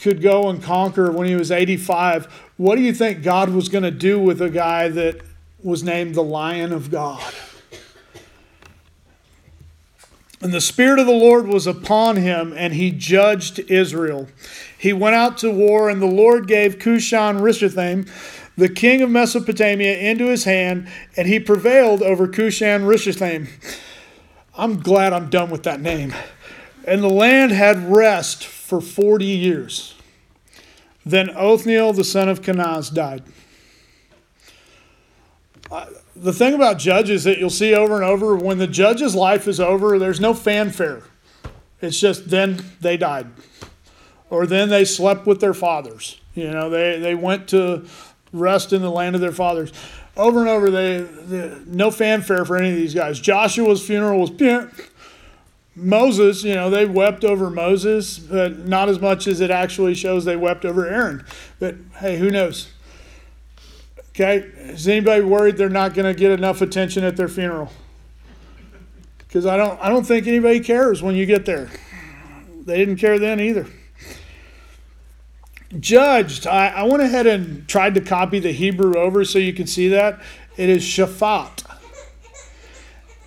could 0.00 0.20
go 0.20 0.48
and 0.48 0.62
conquer 0.62 1.12
when 1.12 1.28
he 1.28 1.36
was 1.36 1.50
85, 1.50 2.26
what 2.56 2.76
do 2.76 2.82
you 2.82 2.92
think 2.92 3.22
God 3.22 3.50
was 3.50 3.68
going 3.68 3.84
to 3.84 3.90
do 3.90 4.18
with 4.18 4.40
a 4.42 4.50
guy 4.50 4.88
that 4.88 5.20
was 5.62 5.82
named 5.82 6.14
the 6.14 6.22
Lion 6.22 6.72
of 6.72 6.90
God? 6.90 7.32
And 10.40 10.52
the 10.52 10.60
Spirit 10.60 10.98
of 10.98 11.06
the 11.06 11.12
Lord 11.12 11.46
was 11.46 11.68
upon 11.68 12.16
him, 12.16 12.52
and 12.56 12.74
he 12.74 12.90
judged 12.90 13.60
Israel. 13.70 14.28
He 14.76 14.92
went 14.92 15.14
out 15.14 15.38
to 15.38 15.52
war, 15.52 15.88
and 15.88 16.02
the 16.02 16.06
Lord 16.06 16.48
gave 16.48 16.80
Cushan 16.80 17.38
Rishathaim, 17.38 18.10
the 18.56 18.68
king 18.68 19.02
of 19.02 19.10
Mesopotamia, 19.10 19.96
into 19.98 20.26
his 20.26 20.42
hand, 20.42 20.88
and 21.16 21.28
he 21.28 21.38
prevailed 21.38 22.02
over 22.02 22.26
Cushan 22.26 22.82
Rishathaim. 22.82 23.48
I'm 24.54 24.80
glad 24.80 25.12
I'm 25.12 25.30
done 25.30 25.50
with 25.50 25.62
that 25.62 25.80
name. 25.80 26.14
And 26.84 27.02
the 27.02 27.08
land 27.08 27.52
had 27.52 27.90
rest 27.90 28.44
for 28.44 28.80
40 28.80 29.24
years. 29.24 29.94
Then 31.06 31.30
Othniel, 31.30 31.92
the 31.92 32.04
son 32.04 32.28
of 32.28 32.42
Kenaz, 32.42 32.92
died. 32.92 33.22
The 36.14 36.32
thing 36.32 36.54
about 36.54 36.78
judges 36.78 37.24
that 37.24 37.38
you'll 37.38 37.50
see 37.50 37.74
over 37.74 37.94
and 37.94 38.04
over 38.04 38.36
when 38.36 38.58
the 38.58 38.66
judge's 38.66 39.14
life 39.14 39.48
is 39.48 39.58
over, 39.58 39.98
there's 39.98 40.20
no 40.20 40.34
fanfare. 40.34 41.02
It's 41.80 41.98
just 41.98 42.28
then 42.28 42.64
they 42.80 42.96
died. 42.96 43.28
Or 44.28 44.46
then 44.46 44.68
they 44.68 44.84
slept 44.84 45.26
with 45.26 45.40
their 45.40 45.54
fathers. 45.54 46.20
You 46.34 46.50
know, 46.50 46.68
they, 46.68 46.98
they 46.98 47.14
went 47.14 47.48
to 47.48 47.86
rest 48.32 48.72
in 48.72 48.82
the 48.82 48.90
land 48.90 49.14
of 49.14 49.20
their 49.20 49.32
fathers 49.32 49.72
over 50.16 50.40
and 50.40 50.48
over, 50.48 50.70
they, 50.70 50.98
they, 51.00 51.58
no 51.66 51.90
fanfare 51.90 52.44
for 52.44 52.56
any 52.56 52.70
of 52.70 52.76
these 52.76 52.94
guys. 52.94 53.18
Joshua's 53.18 53.84
funeral 53.84 54.20
was 54.20 54.30
Moses, 55.74 56.44
you 56.44 56.54
know, 56.54 56.68
they 56.68 56.84
wept 56.84 57.24
over 57.24 57.48
Moses, 57.48 58.18
but 58.18 58.58
not 58.66 58.90
as 58.90 59.00
much 59.00 59.26
as 59.26 59.40
it 59.40 59.50
actually 59.50 59.94
shows 59.94 60.24
they 60.24 60.36
wept 60.36 60.64
over 60.66 60.86
Aaron. 60.86 61.24
But 61.58 61.76
hey, 61.98 62.18
who 62.18 62.30
knows? 62.30 62.70
Okay? 64.10 64.38
Is 64.38 64.86
anybody 64.86 65.22
worried 65.22 65.56
they're 65.56 65.70
not 65.70 65.94
going 65.94 66.12
to 66.12 66.18
get 66.18 66.30
enough 66.30 66.60
attention 66.60 67.04
at 67.04 67.16
their 67.16 67.28
funeral? 67.28 67.72
Because 69.16 69.46
I 69.46 69.56
don't, 69.56 69.80
I 69.80 69.88
don't 69.88 70.04
think 70.04 70.26
anybody 70.26 70.60
cares 70.60 71.02
when 71.02 71.14
you 71.14 71.24
get 71.24 71.46
there. 71.46 71.70
They 72.66 72.76
didn't 72.76 72.96
care 72.96 73.18
then 73.18 73.40
either. 73.40 73.66
Judged, 75.80 76.46
I, 76.46 76.68
I 76.68 76.82
went 76.84 77.02
ahead 77.02 77.26
and 77.26 77.66
tried 77.66 77.94
to 77.94 78.00
copy 78.00 78.38
the 78.38 78.52
Hebrew 78.52 78.94
over 78.96 79.24
so 79.24 79.38
you 79.38 79.52
can 79.52 79.66
see 79.66 79.88
that. 79.88 80.20
It 80.56 80.68
is 80.68 80.82
shafat. 80.82 81.64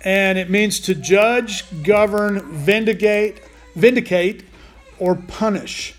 And 0.04 0.38
it 0.38 0.48
means 0.48 0.78
to 0.80 0.94
judge, 0.94 1.64
govern, 1.82 2.40
vindicate, 2.52 3.42
vindicate, 3.74 4.44
or 4.98 5.16
punish. 5.16 5.94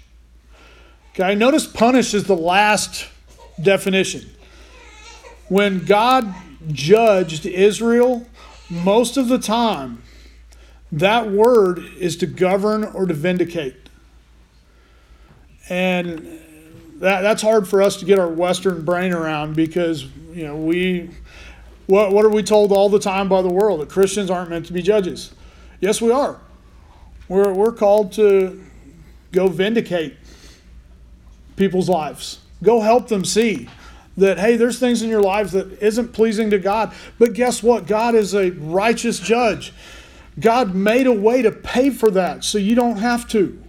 Okay, 1.12 1.36
notice 1.36 1.68
punish 1.68 2.14
is 2.14 2.24
the 2.24 2.38
last 2.38 3.08
definition. 3.62 4.30
When 5.50 5.84
God 5.84 6.34
judged 6.72 7.46
Israel, 7.46 8.26
most 8.70 9.18
of 9.18 9.28
the 9.28 9.40
time, 9.40 10.04
that 10.92 11.30
word 11.30 11.80
is 12.00 12.16
to 12.18 12.26
govern 12.26 12.84
or 12.84 13.06
to 13.06 13.14
vindicate. 13.14 13.87
And 15.70 16.40
that, 17.00 17.22
that's 17.22 17.42
hard 17.42 17.68
for 17.68 17.82
us 17.82 17.98
to 17.98 18.06
get 18.06 18.20
our 18.20 18.28
Western 18.28 18.84
brain 18.86 19.14
around 19.14 19.56
because, 19.56 20.06
you 20.34 20.46
know, 20.46 20.56
we, 20.56 21.10
what, 21.88 22.12
what 22.12 22.26
are 22.26 22.30
we 22.30 22.44
told 22.44 22.72
all 22.72 22.90
the 22.90 23.00
time 23.00 23.30
by 23.30 23.42
the 23.42 23.50
world? 23.50 23.82
That 23.82 23.90
Christians 23.90 24.30
aren't 24.30 24.50
meant 24.50 24.66
to 24.68 24.74
be 24.74 24.82
judges. 24.82 25.34
Yes, 25.80 26.02
we 26.02 26.12
are. 26.12 26.40
We're, 27.28 27.54
we're 27.54 27.74
called 27.74 28.14
to 28.14 28.64
go 29.32 29.48
vindicate 29.48 30.16
people's 31.56 31.90
lives, 31.90 32.40
go 32.64 32.82
help 32.82 33.08
them 33.08 33.26
see 33.26 33.68
that 34.18 34.40
hey 34.40 34.58
there's 34.58 34.80
things 34.80 35.02
in 35.02 35.10
your 35.10 35.22
lives 35.22 35.52
that 35.52 35.72
isn't 35.82 36.12
pleasing 36.12 36.50
to 36.50 36.58
god 36.58 36.92
but 37.20 37.34
guess 37.34 37.62
what 37.62 37.86
god 37.86 38.16
is 38.16 38.34
a 38.34 38.50
righteous 38.52 39.20
judge 39.20 39.72
god 40.40 40.74
made 40.74 41.06
a 41.06 41.14
way 41.14 41.42
to 41.42 41.52
pay 41.52 41.90
for 41.90 42.10
that 42.10 42.44
so 42.44 42.58
you 42.58 42.76
don't 42.76 42.98
have 42.98 43.28
to 43.28 43.62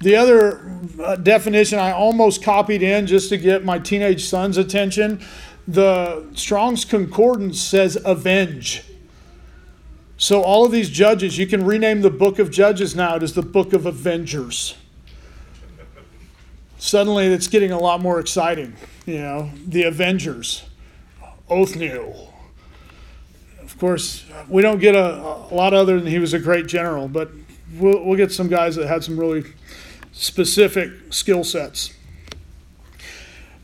the 0.00 0.16
other 0.16 0.78
uh, 1.02 1.16
definition 1.16 1.78
i 1.78 1.90
almost 1.92 2.42
copied 2.42 2.82
in 2.82 3.06
just 3.06 3.28
to 3.28 3.38
get 3.38 3.64
my 3.64 3.78
teenage 3.78 4.24
son's 4.24 4.58
attention. 4.58 5.24
The 5.66 6.26
strong's 6.34 6.84
concordance 6.84 7.60
says 7.60 7.98
avenge. 8.04 8.84
So 10.16 10.42
all 10.42 10.64
of 10.64 10.72
these 10.72 10.90
judges 10.90 11.38
you 11.38 11.46
can 11.46 11.64
rename 11.64 12.02
the 12.02 12.10
book 12.10 12.38
of 12.38 12.50
judges 12.50 12.94
now. 12.94 13.16
It 13.16 13.22
is 13.22 13.34
the 13.34 13.42
book 13.42 13.72
of 13.72 13.86
avengers. 13.86 14.76
Suddenly 16.78 17.28
it's 17.28 17.46
getting 17.46 17.72
a 17.72 17.78
lot 17.78 18.02
more 18.02 18.20
exciting. 18.20 18.74
You 19.06 19.18
know, 19.18 19.50
the 19.66 19.84
Avengers, 19.84 20.64
Othniel. 21.48 22.34
Of 23.62 23.78
course, 23.78 24.24
we 24.48 24.60
don't 24.60 24.80
get 24.80 24.94
a, 24.94 25.14
a 25.16 25.54
lot 25.54 25.72
other 25.72 25.98
than 25.98 26.06
he 26.06 26.18
was 26.18 26.34
a 26.34 26.38
great 26.38 26.66
general, 26.66 27.08
but 27.08 27.30
we'll, 27.74 28.04
we'll 28.04 28.16
get 28.16 28.32
some 28.32 28.48
guys 28.48 28.76
that 28.76 28.86
had 28.86 29.02
some 29.02 29.18
really 29.18 29.44
specific 30.14 30.90
skill 31.10 31.44
sets. 31.44 31.92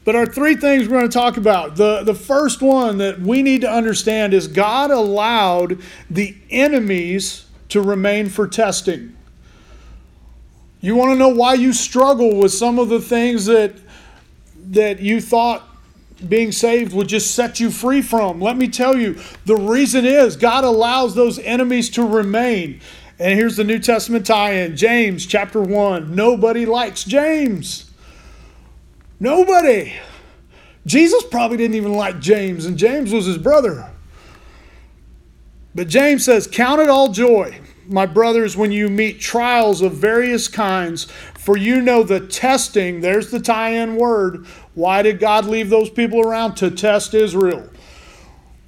But 0.05 0.17
our 0.17 0.27
three 0.27 0.57
things 0.57 0.89
we're 0.89 0.99
going 0.99 1.11
to 1.11 1.17
talk 1.17 1.37
about. 1.37 1.77
The, 1.77 2.03
the 2.03 2.15
first 2.15 2.61
one 2.61 2.99
that 2.99 3.21
we 3.21 3.43
need 3.43 3.61
to 3.61 3.71
understand 3.71 4.35
is 4.35 4.49
God 4.49 4.91
allowed 4.91 5.81
the 6.11 6.37
enemies 6.51 7.47
to 7.69 7.81
remain 7.81 8.29
for 8.29 8.49
testing. 8.49 9.17
You 10.81 10.97
want 10.97 11.13
to 11.13 11.17
know 11.17 11.29
why 11.29 11.55
you 11.55 11.73
struggle 11.73 12.37
with 12.37 12.53
some 12.53 12.79
of 12.79 12.89
the 12.89 13.01
things 13.01 13.47
that 13.47 13.75
that 14.71 15.01
you 15.01 15.21
thought 15.21 15.67
being 16.29 16.53
saved 16.53 16.93
would 16.93 17.09
just 17.09 17.35
set 17.35 17.61
you 17.61 17.71
free 17.71 18.03
from. 18.03 18.41
Let 18.41 18.57
me 18.57 18.69
tell 18.69 18.97
you, 18.97 19.19
the 19.47 19.57
reason 19.57 20.05
is 20.05 20.37
God 20.37 20.65
allows 20.65 21.15
those 21.15 21.39
enemies 21.41 21.91
to 21.91 22.07
remain. 22.07 22.81
And 23.21 23.39
here's 23.39 23.57
the 23.57 23.65
New 23.65 23.79
Testament 23.79 24.27
tie 24.27 24.55
in 24.55 24.77
James 24.77 25.27
chapter 25.27 25.61
1. 25.61 26.15
Nobody 26.15 26.65
likes 26.67 27.05
James. 27.05 27.91
Nobody. 29.21 29.93
Jesus 30.87 31.23
probably 31.31 31.59
didn't 31.59 31.77
even 31.77 31.93
like 31.93 32.19
James, 32.19 32.65
and 32.65 32.79
James 32.79 33.13
was 33.13 33.27
his 33.27 33.37
brother. 33.37 33.91
But 35.75 35.89
James 35.89 36.25
says, 36.25 36.47
Count 36.47 36.81
it 36.81 36.89
all 36.89 37.13
joy 37.13 37.61
my 37.91 38.07
brothers, 38.07 38.57
when 38.57 38.71
you 38.71 38.89
meet 38.89 39.21
trials 39.21 39.83
of 39.83 39.95
various 39.95 40.47
kinds, 40.47 41.05
for 41.37 41.57
you 41.57 41.81
know 41.81 42.05
the 42.05 42.21
testing, 42.21 43.01
there's 43.01 43.33
the 43.33 43.41
tie 43.41 43.71
in 43.71 43.97
word. 43.97 44.47
Why 44.75 45.03
did 45.03 45.19
God 45.19 45.45
leave 45.47 45.71
those 45.71 45.91
people 45.91 46.21
around? 46.21 46.55
To 46.57 46.71
test 46.71 47.15
Israel. 47.15 47.69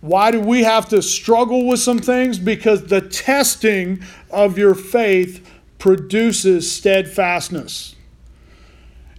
Why 0.03 0.33
do 0.33 0.41
we 0.41 0.65
have 0.65 0.89
to 0.89 1.01
struggle 1.01 1.67
with 1.67 1.79
some 1.79 2.01
things? 2.01 2.39
Because 2.39 2.87
the 2.87 3.01
testing 3.01 4.03
of 4.31 4.59
your 4.59 4.75
faith 4.75 5.49
produces 5.79 6.71
steadfastness. 6.71 7.95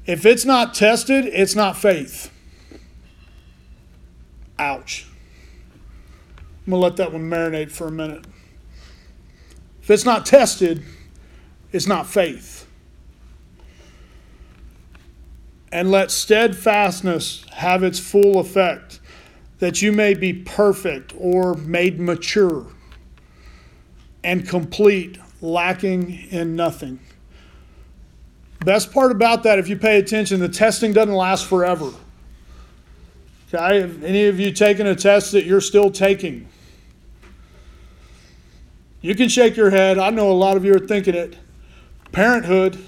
If 0.05 0.25
it's 0.25 0.43
not 0.43 0.73
tested, 0.73 1.25
it's 1.25 1.55
not 1.55 1.77
faith. 1.77 2.29
Ouch. 4.59 5.07
I'm 6.65 6.71
going 6.71 6.81
to 6.81 6.83
let 6.83 6.97
that 6.97 7.13
one 7.13 7.29
marinate 7.29 7.71
for 7.71 7.87
a 7.87 7.91
minute. 7.91 8.25
If 9.81 9.89
it's 9.89 10.05
not 10.05 10.25
tested, 10.25 10.83
it's 11.71 11.87
not 11.87 12.07
faith. 12.07 12.67
And 15.71 15.91
let 15.91 16.11
steadfastness 16.11 17.45
have 17.53 17.83
its 17.83 17.99
full 17.99 18.39
effect, 18.39 18.99
that 19.59 19.81
you 19.81 19.91
may 19.91 20.13
be 20.13 20.33
perfect 20.33 21.13
or 21.17 21.55
made 21.55 21.99
mature 21.99 22.65
and 24.23 24.47
complete, 24.47 25.17
lacking 25.41 26.27
in 26.31 26.55
nothing. 26.55 26.99
Best 28.63 28.93
part 28.93 29.11
about 29.11 29.43
that, 29.43 29.59
if 29.59 29.67
you 29.67 29.75
pay 29.75 29.99
attention, 29.99 30.39
the 30.39 30.47
testing 30.47 30.93
doesn't 30.93 31.13
last 31.13 31.45
forever. 31.45 31.91
Okay? 33.53 33.81
Have 33.81 34.03
any 34.03 34.25
of 34.25 34.39
you 34.39 34.51
taken 34.51 34.87
a 34.87 34.95
test 34.95 35.33
that 35.33 35.45
you're 35.45 35.61
still 35.61 35.91
taking? 35.91 36.47
You 39.01 39.15
can 39.15 39.27
shake 39.27 39.57
your 39.57 39.69
head. 39.69 39.97
I 39.97 40.09
know 40.11 40.31
a 40.31 40.33
lot 40.33 40.55
of 40.55 40.63
you 40.63 40.73
are 40.73 40.79
thinking 40.79 41.13
it. 41.13 41.37
Parenthood. 42.13 42.83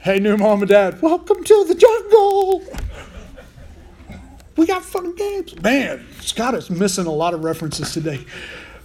Hey, 0.00 0.18
new 0.18 0.36
mom 0.36 0.60
and 0.60 0.68
dad, 0.68 1.00
welcome 1.00 1.42
to 1.42 1.64
the 1.68 1.74
jungle. 1.74 2.62
We 4.56 4.66
got 4.66 4.84
fun 4.84 5.14
games. 5.14 5.60
Man, 5.62 6.06
Scott 6.20 6.54
is 6.54 6.70
missing 6.70 7.06
a 7.06 7.12
lot 7.12 7.34
of 7.34 7.44
references 7.44 7.92
today. 7.92 8.24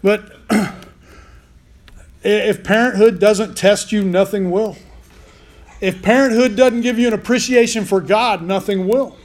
But 0.01 0.31
if 2.23 2.63
parenthood 2.63 3.19
doesn't 3.19 3.55
test 3.55 3.91
you, 3.91 4.03
nothing 4.03 4.51
will. 4.51 4.77
If 5.81 6.01
parenthood 6.01 6.55
doesn't 6.55 6.81
give 6.81 6.97
you 6.97 7.07
an 7.07 7.13
appreciation 7.13 7.85
for 7.85 8.01
God, 8.01 8.41
nothing 8.41 8.87
will. 8.87 9.15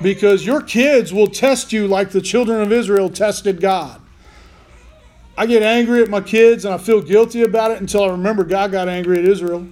Because 0.00 0.46
your 0.46 0.60
kids 0.60 1.12
will 1.12 1.26
test 1.26 1.72
you 1.72 1.86
like 1.86 2.10
the 2.10 2.20
children 2.20 2.60
of 2.60 2.72
Israel 2.72 3.08
tested 3.08 3.60
God. 3.60 4.00
I 5.36 5.46
get 5.46 5.62
angry 5.62 6.02
at 6.02 6.08
my 6.08 6.20
kids 6.20 6.64
and 6.64 6.74
I 6.74 6.78
feel 6.78 7.02
guilty 7.02 7.42
about 7.42 7.72
it 7.72 7.80
until 7.80 8.04
I 8.04 8.08
remember 8.08 8.44
God 8.44 8.70
got 8.70 8.88
angry 8.88 9.18
at 9.18 9.24
Israel. 9.24 9.66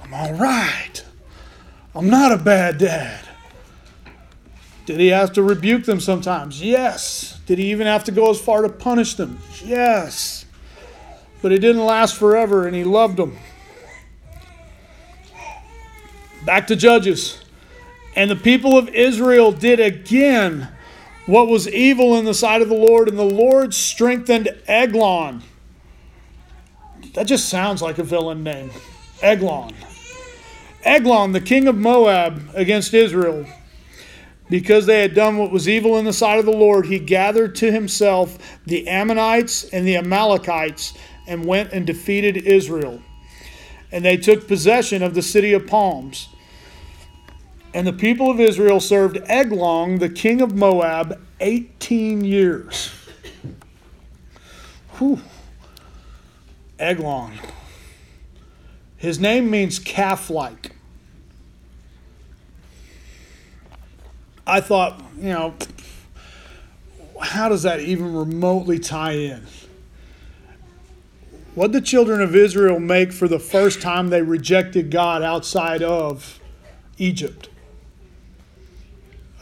I'm 0.00 0.14
all 0.14 0.34
right. 0.34 1.04
I'm 1.94 2.10
not 2.10 2.32
a 2.32 2.36
bad 2.36 2.78
dad. 2.78 3.25
Did 4.86 5.00
he 5.00 5.08
have 5.08 5.32
to 5.32 5.42
rebuke 5.42 5.84
them 5.84 6.00
sometimes? 6.00 6.62
Yes. 6.62 7.40
Did 7.46 7.58
he 7.58 7.70
even 7.72 7.86
have 7.86 8.04
to 8.04 8.12
go 8.12 8.30
as 8.30 8.40
far 8.40 8.62
to 8.62 8.68
punish 8.68 9.14
them? 9.14 9.40
Yes. 9.64 10.46
But 11.42 11.52
it 11.52 11.58
didn't 11.58 11.84
last 11.84 12.16
forever 12.16 12.66
and 12.66 12.74
he 12.74 12.84
loved 12.84 13.16
them. 13.16 13.36
Back 16.44 16.68
to 16.68 16.76
Judges. 16.76 17.40
And 18.14 18.30
the 18.30 18.36
people 18.36 18.78
of 18.78 18.88
Israel 18.90 19.50
did 19.52 19.80
again 19.80 20.68
what 21.26 21.48
was 21.48 21.68
evil 21.68 22.16
in 22.16 22.24
the 22.24 22.34
sight 22.34 22.62
of 22.62 22.68
the 22.68 22.74
Lord, 22.74 23.08
and 23.08 23.18
the 23.18 23.24
Lord 23.24 23.74
strengthened 23.74 24.48
Eglon. 24.68 25.42
That 27.14 27.26
just 27.26 27.48
sounds 27.48 27.82
like 27.82 27.98
a 27.98 28.04
villain 28.04 28.44
name. 28.44 28.70
Eglon. 29.20 29.74
Eglon, 30.84 31.32
the 31.32 31.40
king 31.40 31.66
of 31.66 31.76
Moab, 31.76 32.48
against 32.54 32.94
Israel. 32.94 33.44
Because 34.48 34.86
they 34.86 35.00
had 35.00 35.14
done 35.14 35.38
what 35.38 35.50
was 35.50 35.68
evil 35.68 35.98
in 35.98 36.04
the 36.04 36.12
sight 36.12 36.38
of 36.38 36.44
the 36.44 36.52
Lord, 36.52 36.86
he 36.86 36.98
gathered 36.98 37.54
to 37.56 37.72
himself 37.72 38.38
the 38.64 38.86
Ammonites 38.86 39.64
and 39.64 39.86
the 39.86 39.96
Amalekites 39.96 40.94
and 41.26 41.44
went 41.44 41.72
and 41.72 41.86
defeated 41.86 42.36
Israel. 42.36 43.02
And 43.90 44.04
they 44.04 44.16
took 44.16 44.46
possession 44.46 45.02
of 45.02 45.14
the 45.14 45.22
city 45.22 45.52
of 45.52 45.66
palms. 45.66 46.28
And 47.74 47.86
the 47.86 47.92
people 47.92 48.30
of 48.30 48.40
Israel 48.40 48.80
served 48.80 49.18
Eglon, 49.26 49.98
the 49.98 50.08
king 50.08 50.40
of 50.40 50.54
Moab, 50.54 51.20
18 51.40 52.24
years. 52.24 52.92
Whew. 54.98 55.20
Eglon. 56.78 57.32
His 58.96 59.18
name 59.18 59.50
means 59.50 59.78
calf 59.78 60.30
like. 60.30 60.75
I 64.46 64.60
thought, 64.60 65.02
you 65.18 65.30
know, 65.30 65.54
how 67.20 67.48
does 67.48 67.62
that 67.64 67.80
even 67.80 68.14
remotely 68.14 68.78
tie 68.78 69.12
in? 69.12 69.42
What 71.54 71.72
the 71.72 71.80
children 71.80 72.20
of 72.20 72.36
Israel 72.36 72.78
make 72.78 73.12
for 73.12 73.28
the 73.28 73.38
first 73.38 73.80
time 73.80 74.10
they 74.10 74.22
rejected 74.22 74.90
God 74.90 75.22
outside 75.22 75.82
of 75.82 76.38
Egypt? 76.98 77.48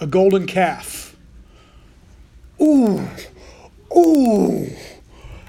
A 0.01 0.07
golden 0.07 0.47
calf. 0.47 1.17
Ooh, 2.61 3.01
ooh. 3.97 4.69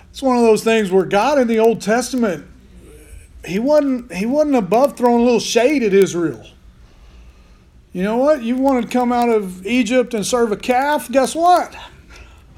It's 0.09 0.21
one 0.21 0.37
of 0.37 0.43
those 0.43 0.63
things 0.63 0.91
where 0.91 1.05
God 1.05 1.37
in 1.37 1.47
the 1.47 1.59
Old 1.59 1.81
Testament, 1.81 2.47
he 3.45 3.59
wasn't 3.59 4.11
he 4.11 4.25
wasn't 4.25 4.55
above 4.55 4.97
throwing 4.97 5.21
a 5.21 5.23
little 5.23 5.39
shade 5.39 5.83
at 5.83 5.93
Israel. 5.93 6.45
You 7.95 8.03
know 8.03 8.17
what? 8.17 8.43
You 8.43 8.57
want 8.57 8.83
to 8.83 8.91
come 8.91 9.13
out 9.13 9.29
of 9.29 9.65
Egypt 9.65 10.13
and 10.13 10.25
serve 10.25 10.51
a 10.51 10.57
calf? 10.57 11.09
Guess 11.09 11.33
what? 11.33 11.73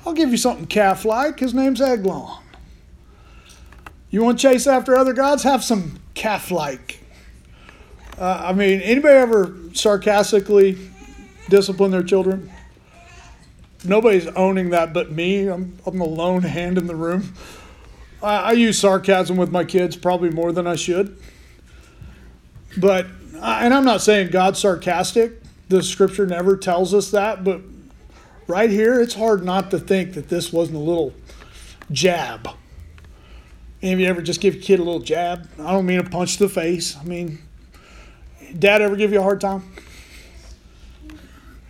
I'll 0.03 0.13
give 0.13 0.31
you 0.31 0.37
something 0.37 0.65
calf 0.65 1.05
like. 1.05 1.39
His 1.39 1.53
name's 1.53 1.79
Eglon. 1.79 2.41
You 4.09 4.23
want 4.23 4.39
to 4.39 4.41
chase 4.49 4.65
after 4.65 4.95
other 4.95 5.13
gods? 5.13 5.43
Have 5.43 5.63
some 5.63 5.99
calf 6.15 6.49
like. 6.49 7.03
Uh, 8.17 8.45
I 8.45 8.53
mean, 8.53 8.81
anybody 8.81 9.13
ever 9.13 9.55
sarcastically 9.73 10.75
discipline 11.49 11.91
their 11.91 12.01
children? 12.01 12.51
Nobody's 13.83 14.25
owning 14.29 14.71
that 14.71 14.91
but 14.91 15.11
me. 15.11 15.45
I'm, 15.49 15.77
I'm 15.85 15.99
the 15.99 16.05
lone 16.05 16.41
hand 16.41 16.79
in 16.79 16.87
the 16.87 16.95
room. 16.95 17.35
I, 18.23 18.37
I 18.37 18.51
use 18.53 18.79
sarcasm 18.79 19.37
with 19.37 19.51
my 19.51 19.65
kids 19.65 19.97
probably 19.97 20.31
more 20.31 20.51
than 20.51 20.65
I 20.65 20.75
should. 20.75 21.15
But 22.75 23.05
and 23.35 23.73
I'm 23.73 23.85
not 23.85 24.01
saying 24.01 24.31
God's 24.31 24.59
sarcastic. 24.59 25.41
The 25.69 25.83
scripture 25.83 26.25
never 26.25 26.55
tells 26.55 26.93
us 26.93 27.11
that, 27.11 27.43
but 27.43 27.61
right 28.47 28.69
here, 28.69 29.01
it's 29.01 29.15
hard 29.15 29.43
not 29.43 29.69
to 29.71 29.79
think 29.79 30.13
that 30.13 30.29
this 30.29 30.53
wasn't 30.53 30.77
a 30.77 30.81
little 30.81 31.13
jab. 31.91 32.49
Any 33.81 33.93
of 33.93 33.99
you 33.99 34.07
ever 34.07 34.21
just 34.21 34.41
give 34.41 34.55
a 34.55 34.57
kid 34.57 34.79
a 34.79 34.83
little 34.83 35.01
jab? 35.01 35.47
I 35.59 35.71
don't 35.71 35.85
mean 35.85 35.99
a 35.99 36.03
punch 36.03 36.37
to 36.37 36.47
the 36.47 36.49
face. 36.49 36.97
I 36.97 37.03
mean, 37.03 37.39
dad 38.57 38.81
ever 38.81 38.95
give 38.95 39.11
you 39.11 39.19
a 39.19 39.23
hard 39.23 39.41
time? 39.41 39.63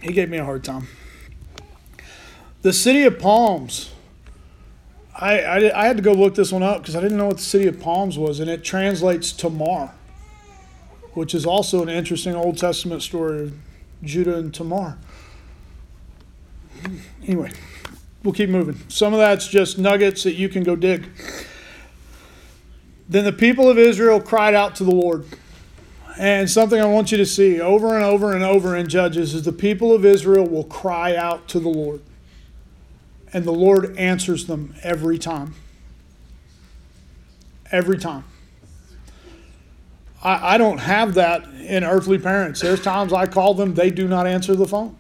He 0.02 0.14
gave 0.14 0.30
me 0.30 0.38
a 0.38 0.46
hard 0.46 0.64
time. 0.64 0.88
The 2.62 2.72
city 2.72 3.04
of 3.04 3.20
Palms. 3.20 3.92
I, 5.20 5.40
I, 5.40 5.84
I 5.84 5.88
had 5.88 5.98
to 5.98 6.04
go 6.04 6.14
look 6.14 6.36
this 6.36 6.52
one 6.52 6.62
up 6.62 6.82
because 6.82 6.96
I 6.96 7.02
didn't 7.02 7.18
know 7.18 7.26
what 7.26 7.38
the 7.38 7.44
city 7.44 7.68
of 7.68 7.80
Palms 7.80 8.18
was, 8.18 8.40
and 8.40 8.50
it 8.50 8.64
translates 8.64 9.32
to 9.32 9.50
Tamar 9.50 9.92
which 11.18 11.34
is 11.34 11.48
also 11.48 11.82
an 11.82 11.90
interesting 11.90 12.36
Old 12.36 12.60
Testament 12.60 13.02
story 13.02 13.42
of 13.42 13.54
Judah 14.04 14.38
and 14.38 14.54
Tamar. 14.54 15.00
Anyway, 17.24 17.52
we'll 18.22 18.36
keep 18.36 18.52
moving. 18.52 18.80
Some 18.88 19.14
of 19.14 19.20
that's 19.20 19.48
just 19.48 19.80
nuggets 19.80 20.22
that 20.26 20.36
you 20.36 20.48
can 20.48 20.62
go 20.62 20.76
dig. 20.76 21.10
Then 23.10 23.26
the 23.26 23.34
people 23.34 23.68
of 23.68 23.80
Israel 23.80 24.22
cried 24.22 24.54
out 24.54 24.76
to 24.76 24.84
the 24.84 24.92
Lord. 24.92 25.26
And 26.20 26.48
something 26.48 26.80
I 26.80 26.86
want 26.86 27.12
you 27.12 27.18
to 27.18 27.26
see 27.26 27.60
over 27.60 27.96
and 27.96 28.06
over 28.06 28.36
and 28.36 28.44
over 28.44 28.76
in 28.76 28.88
Judges 28.88 29.34
is 29.34 29.42
the 29.42 29.52
people 29.52 29.94
of 29.96 30.06
Israel 30.06 30.48
will 30.48 30.66
cry 30.66 31.16
out 31.16 31.48
to 31.48 31.60
the 31.60 31.70
Lord. 31.70 32.02
And 33.34 33.44
the 33.44 33.52
Lord 33.52 33.98
answers 33.98 34.46
them 34.46 34.76
every 34.84 35.18
time. 35.18 35.56
Every 37.72 37.98
time. 37.98 38.24
I, 40.24 40.56
I 40.56 40.58
don't 40.58 40.80
have 40.80 41.16
that 41.16 41.46
in 41.46 41.84
earthly 41.84 42.18
parents. 42.18 42.62
There's 42.62 42.82
times 42.82 43.14
I 43.14 43.26
call 43.28 43.54
them, 43.54 43.74
they 43.74 43.90
do 43.90 44.08
not 44.08 44.28
answer 44.28 44.56
the 44.56 44.68
phone. 44.68 44.98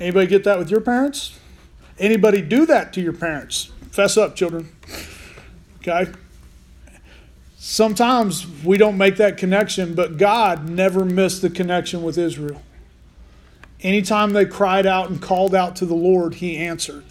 Anybody 0.00 0.26
get 0.26 0.44
that 0.44 0.58
with 0.58 0.70
your 0.70 0.80
parents? 0.80 1.38
Anybody 1.98 2.42
do 2.42 2.66
that 2.66 2.92
to 2.94 3.00
your 3.00 3.12
parents? 3.12 3.70
Fess 3.90 4.16
up, 4.16 4.34
children. 4.34 4.68
Okay? 5.78 6.10
Sometimes 7.56 8.46
we 8.64 8.76
don't 8.76 8.98
make 8.98 9.16
that 9.18 9.36
connection, 9.36 9.94
but 9.94 10.16
God 10.16 10.68
never 10.68 11.04
missed 11.04 11.42
the 11.42 11.50
connection 11.50 12.02
with 12.02 12.18
Israel. 12.18 12.60
Anytime 13.82 14.32
they 14.32 14.44
cried 14.44 14.86
out 14.86 15.10
and 15.10 15.22
called 15.22 15.54
out 15.54 15.76
to 15.76 15.86
the 15.86 15.94
Lord, 15.94 16.34
He 16.34 16.56
answered. 16.56 17.04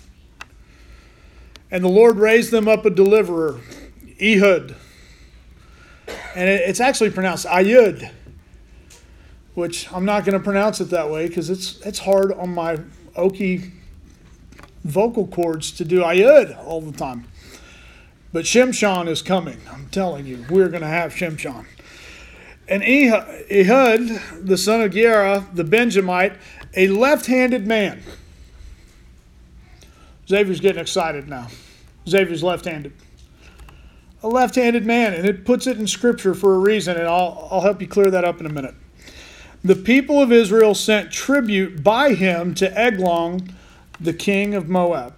And 1.70 1.84
the 1.84 1.90
Lord 1.90 2.18
raised 2.18 2.52
them 2.52 2.68
up 2.68 2.86
a 2.86 2.90
deliverer, 2.90 3.62
Ehud, 4.22 4.76
and 6.36 6.50
it's 6.50 6.80
actually 6.80 7.10
pronounced 7.10 7.46
Ayud, 7.46 8.10
which 9.54 9.92
I'm 9.92 10.06
not 10.06 10.26
going 10.26 10.38
to 10.38 10.44
pronounce 10.44 10.80
it 10.82 10.90
that 10.92 11.10
way 11.10 11.28
because 11.28 11.50
it's 11.50 11.80
it's 11.82 12.00
hard 12.00 12.32
on 12.34 12.54
my 12.54 12.78
oaky 13.16 13.72
vocal 14.84 15.28
cords 15.28 15.72
to 15.72 15.86
do 15.86 16.02
Ayud 16.02 16.58
all 16.66 16.82
the 16.82 16.98
time. 16.98 17.26
But 18.34 18.46
Shimshon 18.46 19.08
is 19.08 19.22
coming. 19.22 19.60
I'm 19.70 19.90
telling 19.90 20.26
you, 20.26 20.46
we're 20.50 20.70
going 20.70 20.82
to 20.82 20.88
have 20.88 21.14
Shimshon. 21.14 21.66
And 22.68 22.82
Ehud, 22.84 24.46
the 24.46 24.58
son 24.58 24.82
of 24.82 24.92
Gera, 24.92 25.46
the 25.54 25.66
Benjamite, 25.66 26.34
a 26.74 26.88
left-handed 26.88 27.68
man. 27.68 28.02
Xavier's 30.30 30.62
getting 30.62 30.82
excited 30.82 31.28
now. 31.28 31.50
Xavier's 32.08 32.42
left-handed 32.42 32.94
a 34.24 34.28
left 34.28 34.56
handed 34.56 34.86
man, 34.86 35.14
and 35.14 35.26
it 35.26 35.46
puts 35.46 35.68
it 35.68 35.78
in 35.78 35.88
Scripture 35.88 36.34
for 36.34 36.56
a 36.56 36.60
reason, 36.60 36.98
and 36.98 37.08
I'll, 37.08 37.48
I'll 37.52 37.62
help 37.62 37.82
you 37.82 37.88
clear 37.88 38.12
that 38.12 38.24
up 38.24 38.40
in 38.40 38.46
a 38.46 38.50
minute. 38.50 38.76
The 39.64 39.76
people 39.76 40.22
of 40.22 40.32
Israel 40.32 40.74
sent 40.74 41.12
tribute 41.12 41.84
by 41.84 42.14
him 42.14 42.54
to 42.56 42.78
Eglon, 42.78 43.54
the 44.00 44.14
king 44.14 44.54
of 44.54 44.68
Moab. 44.68 45.14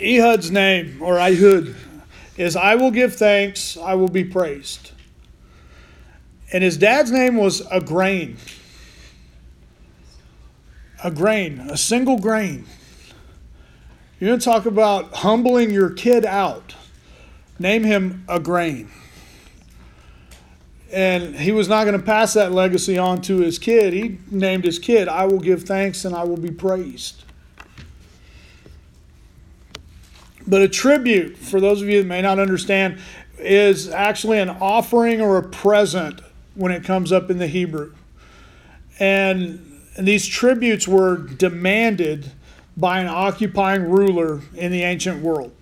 Ehud's 0.00 0.50
name, 0.50 1.02
or 1.02 1.18
Ehud, 1.18 1.74
is 2.36 2.56
I 2.56 2.74
will 2.74 2.90
give 2.90 3.16
thanks, 3.16 3.76
I 3.76 3.94
will 3.94 4.08
be 4.08 4.24
praised. 4.24 4.92
And 6.52 6.64
his 6.64 6.76
dad's 6.76 7.10
name 7.12 7.36
was 7.36 7.60
a 7.70 7.80
grain. 7.80 8.36
A 11.04 11.10
grain, 11.10 11.60
a 11.60 11.76
single 11.76 12.18
grain. 12.18 12.66
You're 14.20 14.28
going 14.28 14.38
to 14.38 14.44
talk 14.44 14.66
about 14.66 15.14
humbling 15.14 15.70
your 15.70 15.88
kid 15.88 16.26
out. 16.26 16.74
Name 17.58 17.84
him 17.84 18.22
a 18.28 18.38
grain. 18.38 18.90
And 20.92 21.34
he 21.34 21.52
was 21.52 21.70
not 21.70 21.84
going 21.84 21.98
to 21.98 22.04
pass 22.04 22.34
that 22.34 22.52
legacy 22.52 22.98
on 22.98 23.22
to 23.22 23.38
his 23.38 23.58
kid. 23.58 23.94
He 23.94 24.18
named 24.30 24.64
his 24.64 24.78
kid, 24.78 25.08
I 25.08 25.24
will 25.24 25.38
give 25.38 25.62
thanks 25.62 26.04
and 26.04 26.14
I 26.14 26.24
will 26.24 26.36
be 26.36 26.50
praised. 26.50 27.24
But 30.46 30.60
a 30.60 30.68
tribute, 30.68 31.38
for 31.38 31.58
those 31.58 31.80
of 31.80 31.88
you 31.88 32.02
that 32.02 32.08
may 32.08 32.20
not 32.20 32.38
understand, 32.38 32.98
is 33.38 33.88
actually 33.88 34.38
an 34.38 34.50
offering 34.50 35.22
or 35.22 35.38
a 35.38 35.42
present 35.42 36.20
when 36.54 36.72
it 36.72 36.84
comes 36.84 37.10
up 37.10 37.30
in 37.30 37.38
the 37.38 37.46
Hebrew. 37.46 37.94
And, 38.98 39.80
and 39.96 40.06
these 40.06 40.26
tributes 40.26 40.86
were 40.86 41.16
demanded 41.16 42.32
by 42.76 43.00
an 43.00 43.08
occupying 43.08 43.90
ruler 43.90 44.40
in 44.54 44.72
the 44.72 44.82
ancient 44.82 45.22
world. 45.22 45.52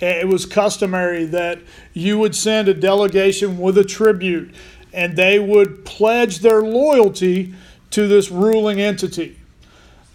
It 0.00 0.28
was 0.28 0.46
customary 0.46 1.24
that 1.26 1.58
you 1.92 2.18
would 2.18 2.34
send 2.34 2.68
a 2.68 2.74
delegation 2.74 3.58
with 3.58 3.76
a 3.78 3.84
tribute 3.84 4.54
and 4.92 5.16
they 5.16 5.38
would 5.38 5.84
pledge 5.84 6.38
their 6.38 6.62
loyalty 6.62 7.54
to 7.90 8.06
this 8.06 8.30
ruling 8.30 8.80
entity. 8.80 9.38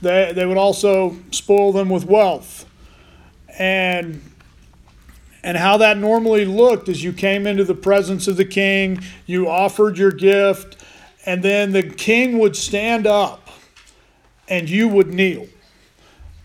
They, 0.02 0.32
they 0.34 0.46
would 0.46 0.58
also 0.58 1.18
spoil 1.32 1.72
them 1.72 1.90
with 1.90 2.06
wealth. 2.06 2.66
And, 3.60 4.22
and 5.44 5.58
how 5.58 5.78
that 5.78 5.98
normally 5.98 6.46
looked 6.46 6.90
is 6.90 7.04
you 7.04 7.14
came 7.14 7.46
into 7.46 7.64
the 7.64 7.76
presence 7.76 8.28
of 8.28 8.38
the 8.38 8.46
king, 8.46 9.02
you 9.26 9.50
offered 9.50 9.98
your 9.98 10.12
gift, 10.12 10.84
and 11.26 11.44
then 11.44 11.72
the 11.72 11.84
king 11.84 12.40
would 12.40 12.56
stand 12.56 13.06
up 13.06 13.50
and 14.48 14.70
you 14.70 14.88
would 14.88 15.14
kneel 15.14 15.48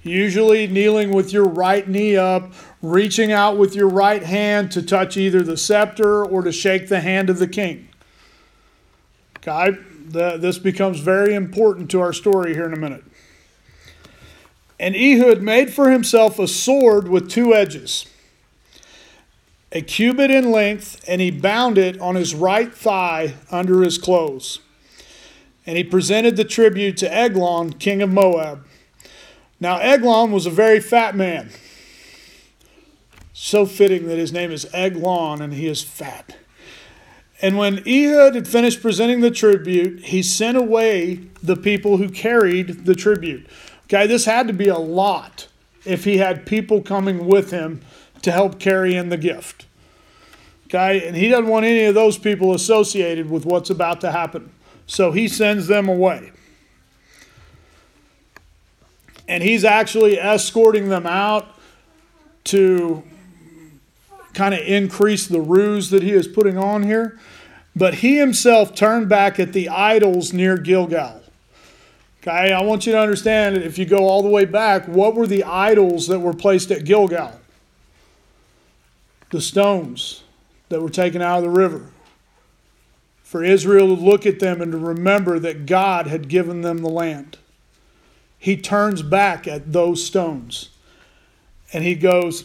usually 0.03 0.67
kneeling 0.67 1.11
with 1.13 1.33
your 1.33 1.45
right 1.45 1.89
knee 1.89 2.17
up, 2.17 2.53
reaching 2.83 3.33
out 3.33 3.57
with 3.57 3.75
your 3.75 3.89
right 3.89 4.23
hand 4.23 4.71
to 4.73 4.83
touch 4.83 5.17
either 5.17 5.43
the 5.43 5.57
scepter 5.57 6.25
or 6.25 6.43
to 6.43 6.53
shake 6.53 6.89
the 6.89 7.01
hand 7.01 7.29
of 7.31 7.39
the 7.39 7.49
king. 7.49 7.89
Okay, 9.37 9.77
this 10.09 10.59
becomes 10.59 11.01
very 11.01 11.35
important 11.35 11.91
to 11.91 12.01
our 12.01 12.13
story 12.13 12.55
here 12.55 12.67
in 12.67 12.73
a 12.73 12.79
minute. 12.79 13.05
And 14.81 14.95
Ehud 14.95 15.43
made 15.43 15.73
for 15.73 15.91
himself 15.91 16.39
a 16.39 16.47
sword 16.47 17.09
with 17.09 17.29
two 17.29 17.53
edges, 17.53 18.07
a 19.73 19.83
cubit 19.83 20.31
in 20.31 20.53
length, 20.53 21.05
and 21.09 21.21
he 21.21 21.31
bound 21.31 21.79
it 21.79 22.01
on 22.01 22.15
his 22.15 22.35
right 22.35 22.73
thigh 22.73 23.35
under 23.51 23.83
his 23.83 23.99
clothes. 23.99 24.61
And 25.67 25.77
he 25.77 25.85
presented 25.85 26.37
the 26.37 26.45
tribute 26.45 26.97
to 26.99 27.13
Eglon, 27.13 27.75
king 27.75 28.01
of 28.01 28.11
Moab. 28.11 28.65
Now, 29.61 29.79
Eglon 29.79 30.31
was 30.31 30.47
a 30.47 30.51
very 30.51 30.81
fat 30.81 31.17
man. 31.17 31.51
So 33.33 33.67
fitting 33.67 34.09
that 34.09 34.19
his 34.19 34.33
name 34.33 34.51
is 34.51 34.67
Eglon 34.73 35.41
and 35.41 35.53
he 35.53 35.69
is 35.69 35.83
fat. 35.83 36.37
And 37.41 37.57
when 37.57 37.79
Ehud 37.87 38.35
had 38.35 38.49
finished 38.49 38.83
presenting 38.83 39.21
the 39.21 39.31
tribute, 39.31 40.01
he 40.07 40.23
sent 40.23 40.57
away 40.57 41.21
the 41.43 41.57
people 41.57 41.97
who 41.97 42.09
carried 42.09 42.85
the 42.85 42.97
tribute. 42.97 43.47
Okay, 43.85 44.07
this 44.07 44.25
had 44.25 44.49
to 44.49 44.53
be 44.53 44.69
a 44.69 44.79
lot 44.79 45.47
if 45.85 46.05
he 46.05 46.19
had 46.19 46.47
people 46.47 46.83
coming 46.83 47.27
with 47.27 47.53
him 47.53 47.81
to 48.23 48.33
help 48.33 48.59
carry 48.59 48.97
in 48.97 49.09
the 49.09 49.17
gift. 49.17 49.67
Okay, 50.67 51.07
and 51.07 51.17
he 51.17 51.29
doesn't 51.29 51.47
want 51.47 51.65
any 51.65 51.85
of 51.85 51.95
those 51.95 52.19
people 52.19 52.53
associated 52.53 53.31
with 53.31 53.47
what's 53.47 53.71
about 53.71 54.01
to 54.03 54.11
happen. 54.11 54.51
So 54.87 55.13
he 55.13 55.29
sends 55.29 55.69
them 55.69 55.89
away. 55.89 56.33
And 59.29 59.43
he's 59.43 59.65
actually 59.65 60.19
escorting 60.19 60.89
them 60.89 61.07
out 61.07 61.47
to 62.45 63.05
kind 64.33 64.55
of 64.55 64.61
increase 64.61 65.27
the 65.27 65.41
ruse 65.41 65.91
that 65.91 66.03
he 66.03 66.13
is 66.13 66.27
putting 66.27 66.57
on 66.57 66.83
here. 66.83 67.19
But 67.77 67.95
he 67.95 68.17
himself 68.17 68.75
turned 68.75 69.09
back 69.09 69.39
at 69.39 69.53
the 69.53 69.69
idols 69.69 70.33
near 70.33 70.57
Gilgal. 70.57 71.23
Okay, 72.23 72.53
I 72.53 72.63
want 72.63 72.87
you 72.87 72.93
to 72.93 72.99
understand 72.99 73.57
if 73.59 73.79
you 73.79 73.85
go 73.85 74.09
all 74.09 74.23
the 74.23 74.29
way 74.29 74.45
back, 74.45 74.87
what 74.89 75.15
were 75.15 75.27
the 75.27 75.45
idols 75.45 76.09
that 76.09 76.19
were 76.19 76.33
placed 76.33 76.71
at 76.71 76.85
Gilgal? 76.85 77.39
The 79.31 79.41
stones 79.41 80.25
that 80.71 80.81
were 80.81 80.91
taken 80.91 81.23
out 81.23 81.39
of 81.39 81.45
the 81.45 81.51
river. 81.51 81.87
For 83.23 83.45
Israel 83.45 83.95
to 83.95 84.03
look 84.03 84.25
at 84.25 84.41
them 84.41 84.61
and 84.61 84.73
to 84.73 84.79
remember 84.79 85.39
that 85.39 85.67
God 85.67 86.07
had 86.07 86.29
given 86.29 86.63
them 86.63 86.79
the 86.79 86.89
land. 86.89 87.37
He 88.39 88.57
turns 88.57 89.03
back 89.03 89.47
at 89.49 89.73
those 89.73 90.05
stones 90.05 90.71
and 91.73 91.85
he 91.85 91.95
goes, 91.95 92.45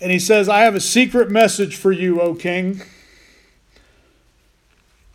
and 0.00 0.10
he 0.10 0.18
says, 0.18 0.48
I 0.48 0.60
have 0.60 0.74
a 0.74 0.80
secret 0.80 1.30
message 1.30 1.76
for 1.76 1.92
you, 1.92 2.20
O 2.20 2.34
king. 2.34 2.82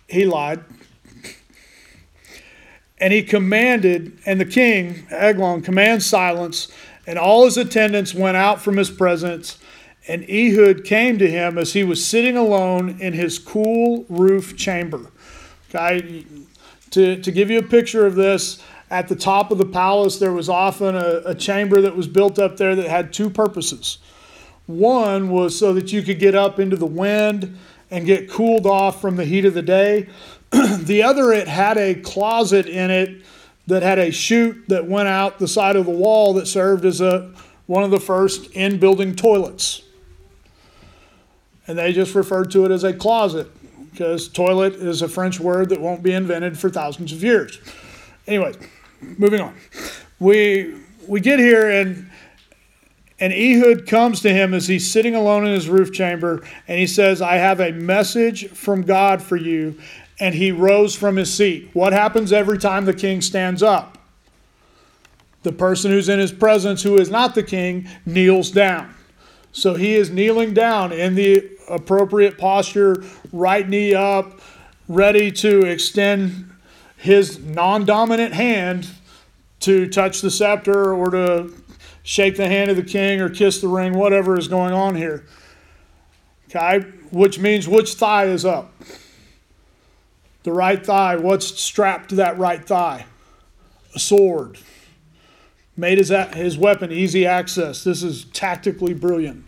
He 0.08 0.26
lied. 0.26 0.64
And 3.00 3.14
he 3.14 3.22
commanded, 3.22 4.18
and 4.26 4.40
the 4.40 4.46
king, 4.46 5.06
Eglon, 5.12 5.62
commands 5.62 6.06
silence, 6.06 6.70
and 7.06 7.20
all 7.20 7.46
his 7.46 7.58
attendants 7.58 8.14
went 8.16 8.38
out 8.38 8.60
from 8.62 8.78
his 8.78 8.90
presence. 8.90 9.60
And 10.08 10.24
Ehud 10.30 10.84
came 10.84 11.20
to 11.20 11.30
him 11.30 11.58
as 11.58 11.74
he 11.74 11.84
was 11.84 12.04
sitting 12.04 12.38
alone 12.38 12.98
in 13.00 13.14
his 13.14 13.38
cool 13.38 14.06
roof 14.10 14.58
chamber. 14.58 15.12
Okay, 15.70 16.26
to, 16.92 17.22
to 17.22 17.32
give 17.32 17.52
you 17.52 17.60
a 17.60 17.64
picture 17.64 18.06
of 18.06 18.16
this, 18.16 18.64
at 18.90 19.08
the 19.08 19.16
top 19.16 19.52
of 19.52 19.58
the 19.58 19.66
palace, 19.66 20.18
there 20.18 20.32
was 20.32 20.50
often 20.50 20.96
a, 20.96 21.22
a 21.26 21.36
chamber 21.36 21.82
that 21.82 21.96
was 21.96 22.08
built 22.08 22.40
up 22.40 22.58
there 22.58 22.76
that 22.76 22.88
had 22.88 23.12
two 23.12 23.30
purposes. 23.30 23.98
One 24.66 25.30
was 25.30 25.58
so 25.58 25.74
that 25.74 25.92
you 25.92 26.02
could 26.02 26.20
get 26.20 26.36
up 26.36 26.60
into 26.60 26.76
the 26.76 26.86
wind 26.86 27.58
and 27.90 28.06
get 28.06 28.30
cooled 28.30 28.66
off 28.66 29.02
from 29.02 29.16
the 29.16 29.26
heat 29.26 29.46
of 29.46 29.54
the 29.54 29.62
day. 29.62 30.08
the 30.52 31.04
other, 31.04 31.32
it 31.32 31.48
had 31.48 31.78
a 31.78 31.96
closet 31.96 32.66
in 32.68 32.92
it 32.92 33.24
that 33.68 33.84
had 33.84 34.00
a 34.00 34.12
chute 34.12 34.66
that 34.70 34.86
went 34.88 35.10
out 35.10 35.40
the 35.40 35.48
side 35.48 35.76
of 35.76 35.86
the 35.86 35.92
wall 35.92 36.34
that 36.34 36.48
served 36.48 36.86
as 36.86 37.02
a 37.02 37.34
one 37.66 37.84
of 37.84 37.92
the 37.92 38.00
first 38.00 38.50
in 38.52 38.80
building 38.80 39.14
toilets. 39.14 39.82
And 41.68 41.78
they 41.78 41.92
just 41.92 42.16
referred 42.16 42.50
to 42.52 42.64
it 42.64 42.72
as 42.72 42.86
a 42.86 42.94
closet 42.94 43.52
because 43.92 44.30
toilet 44.30 44.76
is 44.76 45.02
a 45.02 45.10
French 45.10 45.38
word 45.38 45.70
that 45.70 45.82
won't 45.82 46.02
be 46.02 46.14
invented 46.14 46.58
for 46.58 46.70
thousands 46.70 47.12
of 47.12 47.22
years. 47.22 47.60
Anyway, 48.26 48.54
moving 49.02 49.42
on. 49.42 49.56
We 50.20 50.76
we 51.08 51.22
get 51.22 51.40
here 51.40 51.70
and 51.70 52.10
and 53.20 53.34
Ehud 53.34 53.88
comes 53.88 54.22
to 54.22 54.30
him 54.32 54.54
as 54.54 54.68
he's 54.68 54.90
sitting 54.90 55.16
alone 55.16 55.46
in 55.46 55.54
his 55.54 55.68
roof 55.68 55.92
chamber, 55.92 56.44
and 56.68 56.80
he 56.80 56.86
says, 56.86 57.22
I 57.22 57.36
have 57.36 57.60
a 57.60 57.72
message 57.72 58.50
from 58.50 58.84
God 58.84 59.22
for 59.22 59.36
you. 59.36 59.80
And 60.20 60.34
he 60.34 60.52
rose 60.52 60.96
from 60.96 61.16
his 61.16 61.32
seat. 61.32 61.70
What 61.74 61.94
happens 61.94 62.34
every 62.34 62.58
time 62.58 62.86
the 62.86 62.94
king 62.94 63.22
stands 63.22 63.62
up? 63.62 64.00
The 65.44 65.52
person 65.52 65.92
who's 65.92 66.10
in 66.10 66.18
his 66.18 66.32
presence, 66.32 66.82
who 66.82 66.96
is 66.96 67.12
not 67.12 67.36
the 67.36 67.44
king, 67.44 67.88
kneels 68.06 68.50
down. 68.50 68.96
So 69.52 69.76
he 69.76 69.96
is 69.96 70.10
kneeling 70.10 70.54
down 70.54 70.92
in 70.92 71.14
the 71.14 71.48
appropriate 71.70 72.38
posture, 72.38 73.04
right 73.32 73.68
knee 73.68 73.94
up, 73.94 74.42
ready 74.88 75.32
to 75.34 75.66
extend 75.66 76.52
his 76.98 77.40
non 77.40 77.86
dominant 77.86 78.34
hand 78.34 78.90
to 79.62 79.88
touch 79.88 80.22
the 80.22 80.32
scepter 80.32 80.94
or 80.94 81.10
to 81.12 81.54
shake 82.04 82.36
the 82.36 82.48
hand 82.48 82.70
of 82.70 82.76
the 82.76 82.84
king 82.84 83.22
or 83.22 83.30
kiss 83.30 83.62
the 83.62 83.68
ring, 83.68 83.94
whatever 83.94 84.38
is 84.38 84.48
going 84.48 84.74
on 84.74 84.96
here. 84.96 85.26
Okay? 86.50 86.80
Which 87.12 87.40
means 87.40 87.68
which 87.68 87.94
thigh 87.94 88.26
is 88.26 88.46
up? 88.46 88.74
The 90.44 90.52
right 90.52 90.84
thigh. 90.84 91.18
What's 91.18 91.60
strapped 91.60 92.10
to 92.10 92.16
that 92.16 92.38
right 92.38 92.64
thigh? 92.64 93.06
A 93.96 94.00
sword. 94.00 94.58
Made 95.76 96.00
his, 96.00 96.10
his 96.34 96.58
weapon 96.58 96.92
easy 96.92 97.26
access. 97.26 97.84
This 97.84 98.02
is 98.02 98.26
tactically 98.26 98.94
brilliant. 98.94 99.46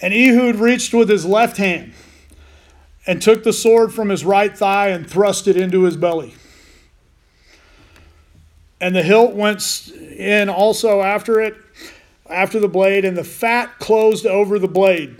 And 0.00 0.14
Ehud 0.14 0.56
reached 0.56 0.94
with 0.94 1.08
his 1.08 1.24
left 1.24 1.56
hand 1.56 1.92
and 3.08 3.22
took 3.22 3.42
the 3.42 3.54
sword 3.54 3.92
from 3.92 4.10
his 4.10 4.22
right 4.22 4.56
thigh 4.56 4.88
and 4.88 5.08
thrust 5.08 5.48
it 5.48 5.56
into 5.56 5.84
his 5.84 5.96
belly. 5.96 6.34
And 8.82 8.94
the 8.94 9.02
hilt 9.02 9.32
went 9.32 9.90
in 9.90 10.50
also 10.50 11.00
after 11.00 11.40
it, 11.40 11.56
after 12.28 12.60
the 12.60 12.68
blade, 12.68 13.06
and 13.06 13.16
the 13.16 13.24
fat 13.24 13.78
closed 13.78 14.26
over 14.26 14.58
the 14.58 14.68
blade, 14.68 15.16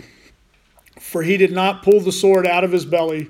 for 0.99 1.23
he 1.23 1.35
did 1.35 1.51
not 1.51 1.81
pull 1.81 1.99
the 1.99 2.11
sword 2.11 2.45
out 2.45 2.63
of 2.63 2.71
his 2.71 2.85
belly. 2.85 3.27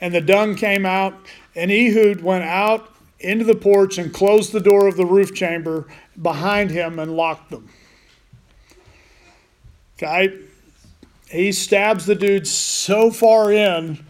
And 0.00 0.14
the 0.14 0.20
dung 0.20 0.54
came 0.54 0.86
out, 0.86 1.14
and 1.56 1.72
Ehud 1.72 2.20
went 2.20 2.44
out 2.44 2.94
into 3.18 3.44
the 3.44 3.56
porch 3.56 3.98
and 3.98 4.14
closed 4.14 4.52
the 4.52 4.60
door 4.60 4.86
of 4.86 4.96
the 4.96 5.04
roof 5.04 5.34
chamber 5.34 5.88
behind 6.22 6.70
him 6.70 7.00
and 7.00 7.16
locked 7.16 7.50
them. 7.50 7.68
Okay? 9.96 10.45
He 11.30 11.52
stabs 11.52 12.06
the 12.06 12.14
dude 12.14 12.46
so 12.46 13.10
far 13.10 13.52
in, 13.52 14.04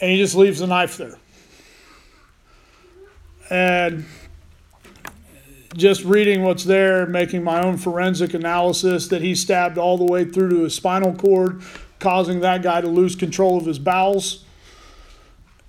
and 0.00 0.10
he 0.10 0.16
just 0.16 0.34
leaves 0.34 0.60
the 0.60 0.66
knife 0.66 0.96
there. 0.96 1.18
And 3.50 4.06
just 5.76 6.04
reading 6.04 6.42
what's 6.42 6.64
there, 6.64 7.06
making 7.06 7.44
my 7.44 7.62
own 7.62 7.76
forensic 7.76 8.34
analysis 8.34 9.08
that 9.08 9.20
he 9.20 9.34
stabbed 9.34 9.76
all 9.76 9.98
the 9.98 10.04
way 10.04 10.24
through 10.24 10.48
to 10.50 10.62
his 10.64 10.74
spinal 10.74 11.14
cord, 11.14 11.62
causing 11.98 12.40
that 12.40 12.62
guy 12.62 12.80
to 12.80 12.88
lose 12.88 13.14
control 13.14 13.58
of 13.58 13.66
his 13.66 13.78
bowels 13.78 14.44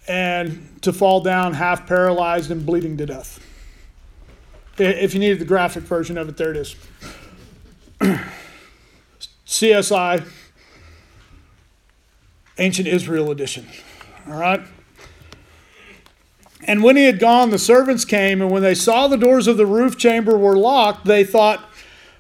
and 0.08 0.82
to 0.82 0.94
fall 0.94 1.20
down 1.20 1.54
half 1.54 1.86
paralyzed 1.86 2.50
and 2.52 2.66
bleeding 2.66 2.96
to 2.98 3.06
death. 3.06 3.44
If 4.78 5.14
you 5.14 5.20
needed 5.20 5.40
the 5.40 5.46
graphic 5.46 5.84
version 5.84 6.18
of 6.18 6.30
it, 6.30 6.38
there 6.38 6.52
it 6.52 6.58
is. 6.58 6.76
CSI, 9.48 10.28
Ancient 12.58 12.88
Israel 12.88 13.32
Edition. 13.32 13.66
All 14.28 14.38
right? 14.38 14.62
And 16.66 16.84
when 16.84 16.98
he 16.98 17.06
had 17.06 17.20
gone, 17.20 17.50
the 17.50 17.58
servants 17.58 18.04
came, 18.04 18.42
and 18.42 18.52
when 18.52 18.62
they 18.62 18.76
saw 18.76 19.08
the 19.08 19.18
doors 19.18 19.48
of 19.48 19.56
the 19.56 19.66
roof 19.66 19.98
chamber 19.98 20.38
were 20.38 20.58
locked, 20.58 21.06
they 21.06 21.24
thought, 21.24 21.64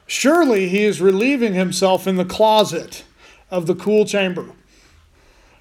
Surely 0.05 0.69
he 0.69 0.85
is 0.85 1.01
relieving 1.01 1.53
himself 1.53 2.07
in 2.07 2.15
the 2.15 2.23
closet 2.23 3.03
of 3.51 3.67
the 3.67 3.75
cool 3.75 4.05
chamber. 4.05 4.51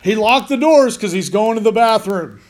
He 0.02 0.14
locked 0.14 0.48
the 0.48 0.56
doors 0.56 0.96
because 0.96 1.10
he's 1.10 1.30
going 1.30 1.56
to 1.56 1.64
the 1.64 1.72
bathroom. 1.72 2.40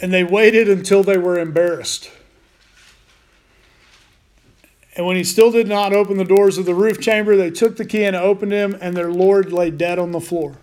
And 0.00 0.12
they 0.12 0.22
waited 0.22 0.68
until 0.68 1.02
they 1.02 1.18
were 1.18 1.36
embarrassed. 1.36 2.10
And 4.96 5.06
when 5.06 5.16
he 5.16 5.24
still 5.24 5.50
did 5.52 5.68
not 5.68 5.92
open 5.92 6.16
the 6.16 6.24
doors 6.24 6.58
of 6.58 6.66
the 6.66 6.74
roof 6.74 7.00
chamber, 7.00 7.36
they 7.36 7.50
took 7.50 7.76
the 7.76 7.84
key 7.84 8.04
and 8.04 8.16
opened 8.16 8.52
him, 8.52 8.76
and 8.80 8.96
their 8.96 9.10
Lord 9.10 9.52
lay 9.52 9.70
dead 9.70 9.98
on 9.98 10.12
the 10.12 10.20
floor. 10.20 10.56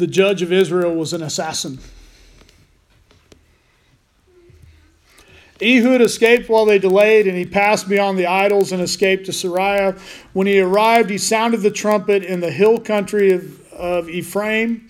the 0.00 0.06
judge 0.06 0.42
of 0.42 0.50
Israel 0.50 0.94
was 0.94 1.12
an 1.12 1.22
assassin. 1.22 1.78
Ehud 5.62 6.00
escaped 6.00 6.48
while 6.48 6.64
they 6.64 6.78
delayed, 6.78 7.26
and 7.26 7.36
he 7.36 7.44
passed 7.44 7.86
beyond 7.86 8.18
the 8.18 8.26
idols 8.26 8.72
and 8.72 8.80
escaped 8.80 9.26
to 9.26 9.32
Seirah. 9.32 9.98
When 10.32 10.46
he 10.46 10.58
arrived, 10.58 11.10
he 11.10 11.18
sounded 11.18 11.58
the 11.58 11.70
trumpet 11.70 12.24
in 12.24 12.40
the 12.40 12.50
hill 12.50 12.80
country 12.80 13.32
of, 13.32 13.62
of 13.72 14.08
Ephraim. 14.08 14.88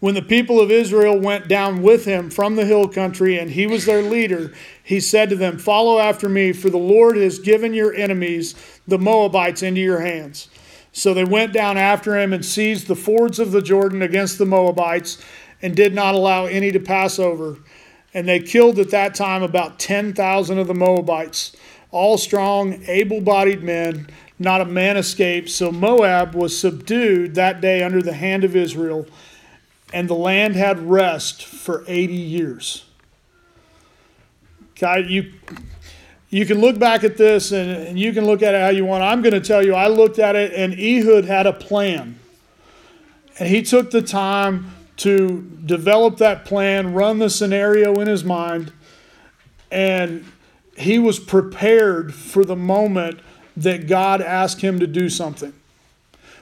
When 0.00 0.14
the 0.14 0.22
people 0.22 0.60
of 0.60 0.70
Israel 0.70 1.18
went 1.18 1.48
down 1.48 1.80
with 1.80 2.04
him 2.04 2.28
from 2.28 2.56
the 2.56 2.66
hill 2.66 2.88
country, 2.88 3.38
and 3.38 3.50
he 3.50 3.66
was 3.66 3.86
their 3.86 4.02
leader, 4.02 4.52
he 4.84 5.00
said 5.00 5.30
to 5.30 5.36
them, 5.36 5.58
Follow 5.58 5.98
after 5.98 6.28
me, 6.28 6.52
for 6.52 6.70
the 6.70 6.78
Lord 6.78 7.16
has 7.16 7.38
given 7.38 7.72
your 7.72 7.94
enemies, 7.94 8.54
the 8.86 8.98
Moabites, 8.98 9.62
into 9.62 9.80
your 9.80 10.00
hands. 10.00 10.48
So 10.92 11.14
they 11.14 11.24
went 11.24 11.52
down 11.52 11.78
after 11.78 12.18
him 12.18 12.32
and 12.32 12.44
seized 12.44 12.86
the 12.86 12.96
fords 12.96 13.38
of 13.38 13.52
the 13.52 13.62
Jordan 13.62 14.02
against 14.02 14.38
the 14.38 14.46
Moabites 14.46 15.22
and 15.62 15.74
did 15.74 15.94
not 15.94 16.14
allow 16.14 16.46
any 16.46 16.72
to 16.72 16.80
pass 16.80 17.18
over. 17.18 17.58
And 18.12 18.28
they 18.28 18.40
killed 18.40 18.78
at 18.78 18.90
that 18.90 19.14
time 19.14 19.42
about 19.42 19.78
10,000 19.78 20.58
of 20.58 20.66
the 20.66 20.74
Moabites, 20.74 21.56
all 21.90 22.18
strong, 22.18 22.82
able 22.86 23.20
bodied 23.20 23.62
men, 23.62 24.08
not 24.38 24.60
a 24.60 24.66
man 24.66 24.96
escaped. 24.96 25.48
So 25.48 25.72
Moab 25.72 26.34
was 26.34 26.58
subdued 26.58 27.36
that 27.36 27.60
day 27.60 27.82
under 27.82 28.02
the 28.02 28.12
hand 28.12 28.44
of 28.44 28.56
Israel, 28.56 29.06
and 29.94 30.08
the 30.08 30.14
land 30.14 30.56
had 30.56 30.78
rest 30.80 31.44
for 31.44 31.84
80 31.86 32.12
years. 32.12 32.84
Okay, 34.82 35.08
you, 35.08 35.32
you 36.30 36.46
can 36.46 36.60
look 36.60 36.78
back 36.78 37.04
at 37.04 37.16
this 37.16 37.52
and, 37.52 37.70
and 37.70 37.98
you 37.98 38.12
can 38.12 38.24
look 38.24 38.42
at 38.42 38.54
it 38.54 38.60
how 38.60 38.70
you 38.70 38.84
want. 38.84 39.02
I'm 39.02 39.22
going 39.22 39.34
to 39.34 39.40
tell 39.40 39.64
you, 39.64 39.74
I 39.74 39.88
looked 39.88 40.18
at 40.18 40.34
it, 40.34 40.52
and 40.54 40.72
Ehud 40.74 41.24
had 41.24 41.46
a 41.46 41.52
plan. 41.52 42.18
And 43.38 43.48
he 43.48 43.62
took 43.62 43.90
the 43.90 44.02
time 44.02 44.74
to 44.98 45.42
develop 45.64 46.18
that 46.18 46.44
plan, 46.44 46.94
run 46.94 47.18
the 47.18 47.30
scenario 47.30 47.94
in 48.00 48.08
his 48.08 48.24
mind, 48.24 48.72
and 49.70 50.24
he 50.76 50.98
was 50.98 51.18
prepared 51.18 52.14
for 52.14 52.44
the 52.44 52.56
moment 52.56 53.20
that 53.56 53.86
God 53.86 54.20
asked 54.20 54.60
him 54.60 54.80
to 54.80 54.86
do 54.86 55.08
something. 55.08 55.52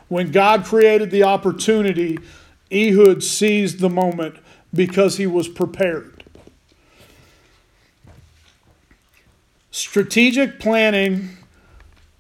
When 0.08 0.32
God 0.32 0.64
created 0.64 1.10
the 1.10 1.24
opportunity, 1.24 2.18
Ehud 2.72 3.22
seized 3.22 3.80
the 3.80 3.90
moment 3.90 4.36
because 4.72 5.16
he 5.16 5.26
was 5.26 5.48
prepared. 5.48 6.09
Strategic 9.80 10.60
planning 10.60 11.30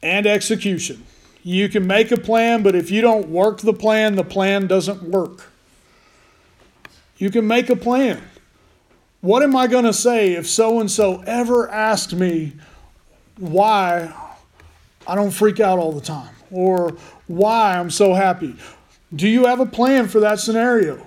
and 0.02 0.26
execution. 0.26 1.04
You 1.42 1.68
can 1.68 1.86
make 1.86 2.10
a 2.10 2.16
plan, 2.16 2.62
but 2.62 2.74
if 2.74 2.90
you 2.90 3.02
don't 3.02 3.28
work 3.28 3.60
the 3.60 3.74
plan, 3.74 4.16
the 4.16 4.24
plan 4.24 4.66
doesn't 4.66 5.02
work. 5.02 5.42
You 7.18 7.28
can 7.28 7.46
make 7.46 7.68
a 7.68 7.76
plan. 7.76 8.22
What 9.20 9.42
am 9.42 9.54
I 9.54 9.66
going 9.66 9.84
to 9.84 9.92
say 9.92 10.32
if 10.32 10.48
so 10.48 10.80
and 10.80 10.90
so 10.90 11.22
ever 11.26 11.68
asked 11.68 12.14
me 12.14 12.54
why 13.36 14.10
I 15.06 15.14
don't 15.14 15.30
freak 15.30 15.60
out 15.60 15.78
all 15.78 15.92
the 15.92 16.00
time 16.00 16.34
or 16.50 16.96
why 17.26 17.76
I'm 17.76 17.90
so 17.90 18.14
happy? 18.14 18.56
Do 19.14 19.28
you 19.28 19.44
have 19.44 19.60
a 19.60 19.66
plan 19.66 20.08
for 20.08 20.20
that 20.20 20.40
scenario? 20.40 21.06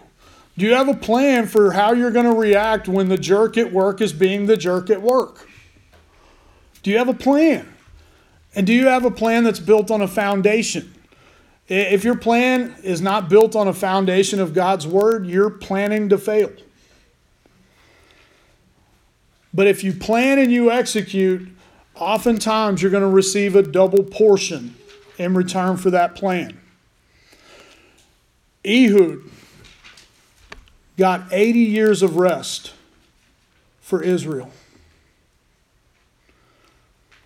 Do 0.56 0.68
you 0.68 0.76
have 0.76 0.88
a 0.88 0.94
plan 0.94 1.48
for 1.48 1.72
how 1.72 1.94
you're 1.94 2.12
going 2.12 2.32
to 2.32 2.40
react 2.40 2.88
when 2.88 3.10
the 3.10 3.18
jerk 3.18 3.58
at 3.58 3.74
work 3.74 4.02
is 4.02 4.14
being 4.14 4.46
the 4.46 4.56
jerk 4.56 4.92
at 4.92 5.02
work? 5.02 5.50
Do 6.84 6.92
you 6.92 6.98
have 6.98 7.10
a 7.10 7.14
plan? 7.14 7.74
And 8.56 8.68
do 8.68 8.74
you 8.74 8.88
have 8.88 9.06
a 9.06 9.12
plan 9.12 9.44
that's 9.44 9.60
built 9.60 9.90
on 9.90 10.02
a 10.02 10.08
foundation? 10.08 10.94
If 11.68 12.04
your 12.04 12.18
plan 12.18 12.76
is 12.84 13.02
not 13.02 13.30
built 13.30 13.56
on 13.56 13.68
a 13.68 13.74
foundation 13.74 14.40
of 14.40 14.54
God's 14.54 14.86
word, 14.86 15.26
you're 15.26 15.50
planning 15.50 16.10
to 16.10 16.18
fail. 16.18 16.52
But 19.54 19.68
if 19.68 19.84
you 19.84 19.94
plan 19.94 20.40
and 20.40 20.52
you 20.52 20.72
execute, 20.72 21.48
oftentimes 21.96 22.82
you're 22.82 22.92
going 22.92 23.02
to 23.02 23.08
receive 23.08 23.56
a 23.56 23.64
double 23.64 24.04
portion 24.04 24.76
in 25.18 25.36
return 25.36 25.78
for 25.78 25.90
that 25.92 26.16
plan. 26.16 26.60
Ehud 28.66 29.22
got 30.98 31.32
80 31.32 31.60
years 31.60 32.02
of 32.04 32.18
rest 32.18 32.74
for 33.82 34.02
Israel. 34.02 34.52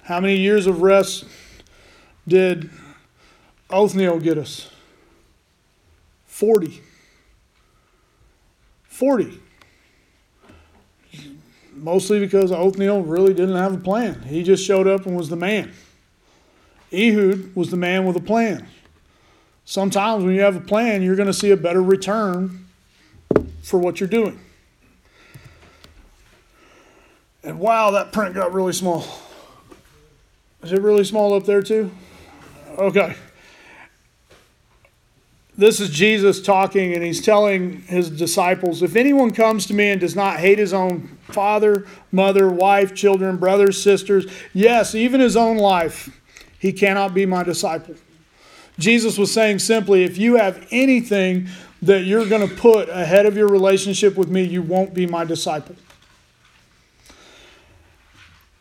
How 0.07 0.19
many 0.19 0.37
years 0.37 0.67
of 0.67 0.81
rest 0.81 1.25
did 2.27 2.69
Othniel 3.69 4.19
get 4.19 4.37
us? 4.37 4.71
40. 6.25 6.81
40 8.83 9.41
mostly 11.77 12.19
because 12.19 12.51
Othniel 12.51 13.03
really 13.03 13.33
didn't 13.33 13.55
have 13.55 13.73
a 13.73 13.77
plan. 13.77 14.21
He 14.23 14.43
just 14.43 14.65
showed 14.65 14.87
up 14.87 15.05
and 15.05 15.15
was 15.15 15.29
the 15.29 15.35
man. 15.35 15.71
Ehud 16.91 17.55
was 17.55 17.69
the 17.69 17.77
man 17.77 18.05
with 18.05 18.15
a 18.15 18.21
plan. 18.21 18.67
Sometimes 19.65 20.23
when 20.23 20.33
you 20.33 20.41
have 20.41 20.55
a 20.55 20.61
plan, 20.61 21.01
you're 21.01 21.15
going 21.15 21.27
to 21.27 21.33
see 21.33 21.51
a 21.51 21.57
better 21.57 21.83
return 21.83 22.65
for 23.61 23.77
what 23.77 23.99
you're 23.99 24.09
doing. 24.09 24.39
And 27.43 27.59
wow, 27.59 27.91
that 27.91 28.11
print 28.11 28.33
got 28.33 28.53
really 28.53 28.73
small. 28.73 29.05
Is 30.63 30.71
it 30.71 30.81
really 30.81 31.03
small 31.03 31.33
up 31.33 31.45
there 31.45 31.61
too? 31.61 31.91
Okay 32.77 33.15
this 35.57 35.79
is 35.79 35.89
Jesus 35.89 36.39
talking, 36.39 36.93
and 36.93 37.03
he's 37.03 37.21
telling 37.21 37.81
his 37.81 38.11
disciples 38.11 38.83
if 38.83 38.95
anyone 38.95 39.31
comes 39.31 39.65
to 39.65 39.73
me 39.73 39.89
and 39.89 39.99
does 39.99 40.15
not 40.15 40.39
hate 40.39 40.59
his 40.59 40.71
own 40.71 41.17
father, 41.23 41.87
mother, 42.11 42.47
wife, 42.47 42.93
children, 42.93 43.37
brothers, 43.37 43.81
sisters, 43.81 44.27
yes, 44.53 44.93
even 44.93 45.19
his 45.19 45.35
own 45.35 45.57
life, 45.57 46.09
he 46.59 46.71
cannot 46.71 47.13
be 47.13 47.25
my 47.25 47.43
disciple. 47.43 47.95
Jesus 48.77 49.17
was 49.17 49.33
saying 49.33 49.57
simply 49.57 50.03
if 50.03 50.19
you 50.19 50.35
have 50.35 50.67
anything 50.69 51.47
that 51.81 52.03
you're 52.03 52.27
going 52.27 52.47
to 52.47 52.55
put 52.55 52.87
ahead 52.89 53.25
of 53.25 53.35
your 53.35 53.47
relationship 53.47 54.15
with 54.15 54.29
me, 54.29 54.43
you 54.43 54.61
won't 54.61 54.93
be 54.93 55.07
my 55.07 55.23
disciple. 55.23 55.75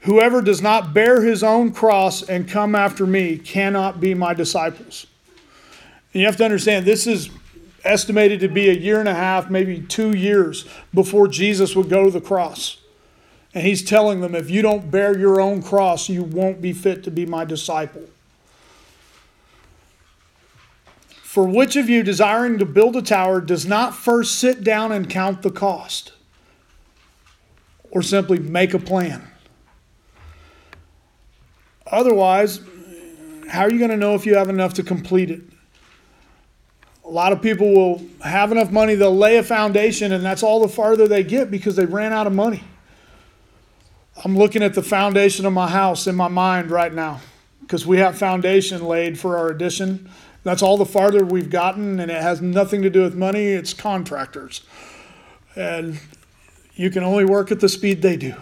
Whoever 0.07 0.41
does 0.41 0.63
not 0.63 0.95
bear 0.95 1.21
his 1.23 1.43
own 1.43 1.73
cross 1.73 2.23
and 2.23 2.49
come 2.49 2.77
after 2.77 3.05
me 3.05 3.39
cannot 3.39 4.01
be 4.01 4.15
my 4.15 4.35
disciples. 4.35 5.09
And 6.13 6.21
you 6.21 6.27
have 6.27 6.37
to 6.37 6.45
understand, 6.45 6.87
this 6.87 7.09
is 7.09 7.29
estimated 7.83 8.39
to 8.41 8.49
be 8.49 8.69
a 8.69 8.73
year 8.73 9.01
and 9.01 9.09
a 9.09 9.15
half, 9.15 9.51
maybe 9.51 9.81
two 9.81 10.17
years 10.17 10.65
before 10.95 11.27
Jesus 11.27 11.75
would 11.75 11.89
go 11.89 12.05
to 12.05 12.11
the 12.13 12.21
cross. 12.21 12.81
And 13.53 13.67
he's 13.67 13.83
telling 13.83 14.21
them, 14.21 14.37
if 14.37 14.49
you 14.49 14.63
don't 14.63 14.93
bear 14.93 15.19
your 15.19 15.41
own 15.41 15.61
cross, 15.61 16.09
you 16.09 16.23
won't 16.23 16.63
be 16.63 16.73
fit 16.73 17.03
to 17.03 17.11
be 17.11 17.27
my 17.27 17.45
disciple. 17.45 18.05
For 21.09 21.45
which 21.45 21.75
of 21.75 21.91
you 21.91 22.05
desiring 22.05 22.59
to 22.61 22.65
build 22.65 22.95
a 22.95 23.03
tower 23.03 23.41
does 23.41 23.67
not 23.67 23.93
first 23.93 24.39
sit 24.39 24.63
down 24.63 24.93
and 24.93 25.11
count 25.11 25.43
the 25.43 25.51
cost? 25.51 26.13
Or 27.91 28.03
simply 28.03 28.39
make 28.39 28.73
a 28.73 28.79
plan? 28.79 29.33
Otherwise, 31.87 32.61
how 33.49 33.63
are 33.63 33.71
you 33.71 33.79
going 33.79 33.91
to 33.91 33.97
know 33.97 34.15
if 34.15 34.27
you 34.27 34.37
have 34.37 34.49
enough 34.49 34.75
to 34.75 34.83
complete 34.83 35.31
it? 35.31 35.43
a 37.07 37.11
lot 37.11 37.33
of 37.33 37.41
people 37.41 37.73
will 37.73 38.03
have 38.21 38.51
enough 38.51 38.73
money, 38.73 38.97
they'll 38.97 39.17
lay 39.17 39.37
a 39.37 39.43
foundation, 39.43 40.13
and 40.13 40.25
that's 40.25 40.43
all 40.43 40.61
the 40.61 40.69
farther 40.69 41.07
they 41.07 41.23
get 41.23 41.51
because 41.51 41.77
they 41.77 41.87
ran 41.87 42.13
out 42.13 42.27
of 42.27 42.33
money. 42.33 42.65
I'm 44.25 44.37
looking 44.37 44.63
at 44.63 44.75
the 44.75 44.83
foundation 44.83 45.47
of 45.47 45.53
my 45.53 45.69
house 45.69 46.07
in 46.07 46.17
my 46.17 46.29
mind 46.29 46.71
right 46.71 46.93
now 46.93 47.21
because 47.61 47.87
we 47.87 47.99
have 47.99 48.19
foundation 48.19 48.85
laid 48.85 49.19
for 49.19 49.37
our 49.37 49.51
addition. 49.51 50.11
That's 50.43 50.63
all 50.63 50.77
the 50.77 50.87
farther 50.87 51.25
we've 51.25 51.51
gotten, 51.51 52.01
and 52.01 52.11
it 52.11 52.21
has 52.21 52.41
nothing 52.41 52.83
to 52.83 52.91
do 52.91 53.03
with 53.03 53.15
money, 53.15 53.47
it's 53.47 53.73
contractors. 53.73 54.63
And 55.55 56.01
you 56.75 56.91
can 56.91 57.05
only 57.05 57.25
work 57.25 57.53
at 57.53 57.61
the 57.61 57.69
speed 57.69 58.03
they 58.03 58.17
do. 58.17 58.35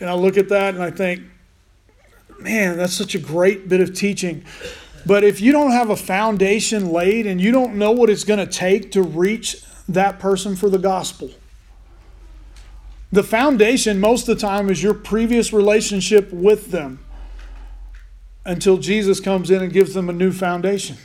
And 0.00 0.10
I 0.10 0.14
look 0.14 0.36
at 0.36 0.48
that 0.48 0.74
and 0.74 0.82
I 0.82 0.90
think, 0.90 1.22
man, 2.42 2.76
that's 2.76 2.94
such 2.94 3.14
a 3.14 3.18
great 3.18 3.68
bit 3.68 3.80
of 3.80 3.94
teaching 3.94 4.44
but 5.06 5.24
if 5.24 5.40
you 5.40 5.52
don't 5.52 5.70
have 5.70 5.90
a 5.90 5.96
foundation 5.96 6.90
laid 6.90 7.26
and 7.26 7.40
you 7.40 7.52
don't 7.52 7.76
know 7.76 7.90
what 7.90 8.10
it's 8.10 8.24
going 8.24 8.38
to 8.38 8.46
take 8.46 8.92
to 8.92 9.02
reach 9.02 9.62
that 9.88 10.18
person 10.18 10.56
for 10.56 10.68
the 10.68 10.78
gospel, 10.78 11.30
the 13.10 13.22
foundation 13.22 13.98
most 13.98 14.28
of 14.28 14.38
the 14.38 14.40
time 14.40 14.70
is 14.70 14.82
your 14.82 14.94
previous 14.94 15.52
relationship 15.52 16.32
with 16.32 16.70
them 16.70 17.00
until 18.44 18.76
Jesus 18.76 19.20
comes 19.20 19.50
in 19.50 19.62
and 19.62 19.72
gives 19.72 19.94
them 19.94 20.08
a 20.08 20.12
new 20.12 20.32
foundation. 20.32 20.96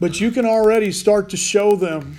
But 0.00 0.20
you 0.20 0.30
can 0.30 0.46
already 0.46 0.92
start 0.92 1.30
to 1.30 1.36
show 1.36 1.74
them 1.74 2.18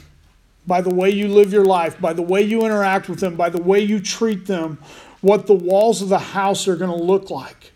by 0.68 0.82
the 0.82 0.94
way 0.94 1.10
you 1.10 1.28
live 1.28 1.54
your 1.54 1.66
life, 1.66 2.00
by 2.00 2.14
the 2.14 2.22
way 2.22 2.42
you 2.42 2.66
interact 2.66 3.10
with 3.10 3.20
them, 3.20 3.36
by 3.36 3.50
the 3.50 3.62
way 3.62 3.80
you 3.80 4.00
treat 4.00 4.46
them, 4.46 4.78
what 5.22 5.48
the 5.48 5.54
walls 5.54 6.02
of 6.02 6.10
the 6.10 6.20
house 6.20 6.68
are 6.68 6.76
going 6.76 6.92
to 6.92 7.04
look 7.04 7.30
like. 7.30 7.74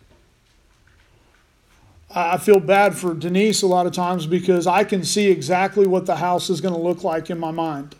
I 2.16 2.38
feel 2.38 2.60
bad 2.60 2.94
for 2.94 3.12
Denise 3.12 3.62
a 3.62 3.66
lot 3.66 3.86
of 3.86 3.92
times 3.92 4.26
because 4.26 4.68
I 4.68 4.84
can 4.84 5.04
see 5.04 5.30
exactly 5.30 5.86
what 5.86 6.06
the 6.06 6.16
house 6.16 6.48
is 6.48 6.60
going 6.60 6.74
to 6.74 6.80
look 6.80 7.02
like 7.02 7.28
in 7.28 7.38
my 7.38 7.50
mind. 7.50 7.96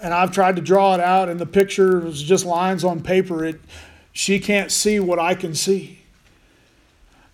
And 0.00 0.14
I've 0.14 0.32
tried 0.32 0.56
to 0.56 0.62
draw 0.62 0.94
it 0.94 1.00
out, 1.00 1.28
and 1.28 1.38
the 1.38 1.46
picture 1.46 2.06
is 2.06 2.22
just 2.22 2.46
lines 2.46 2.82
on 2.82 3.02
paper. 3.02 3.44
It, 3.44 3.60
she 4.12 4.38
can't 4.38 4.72
see 4.72 5.00
what 5.00 5.18
I 5.18 5.34
can 5.34 5.54
see. 5.54 6.00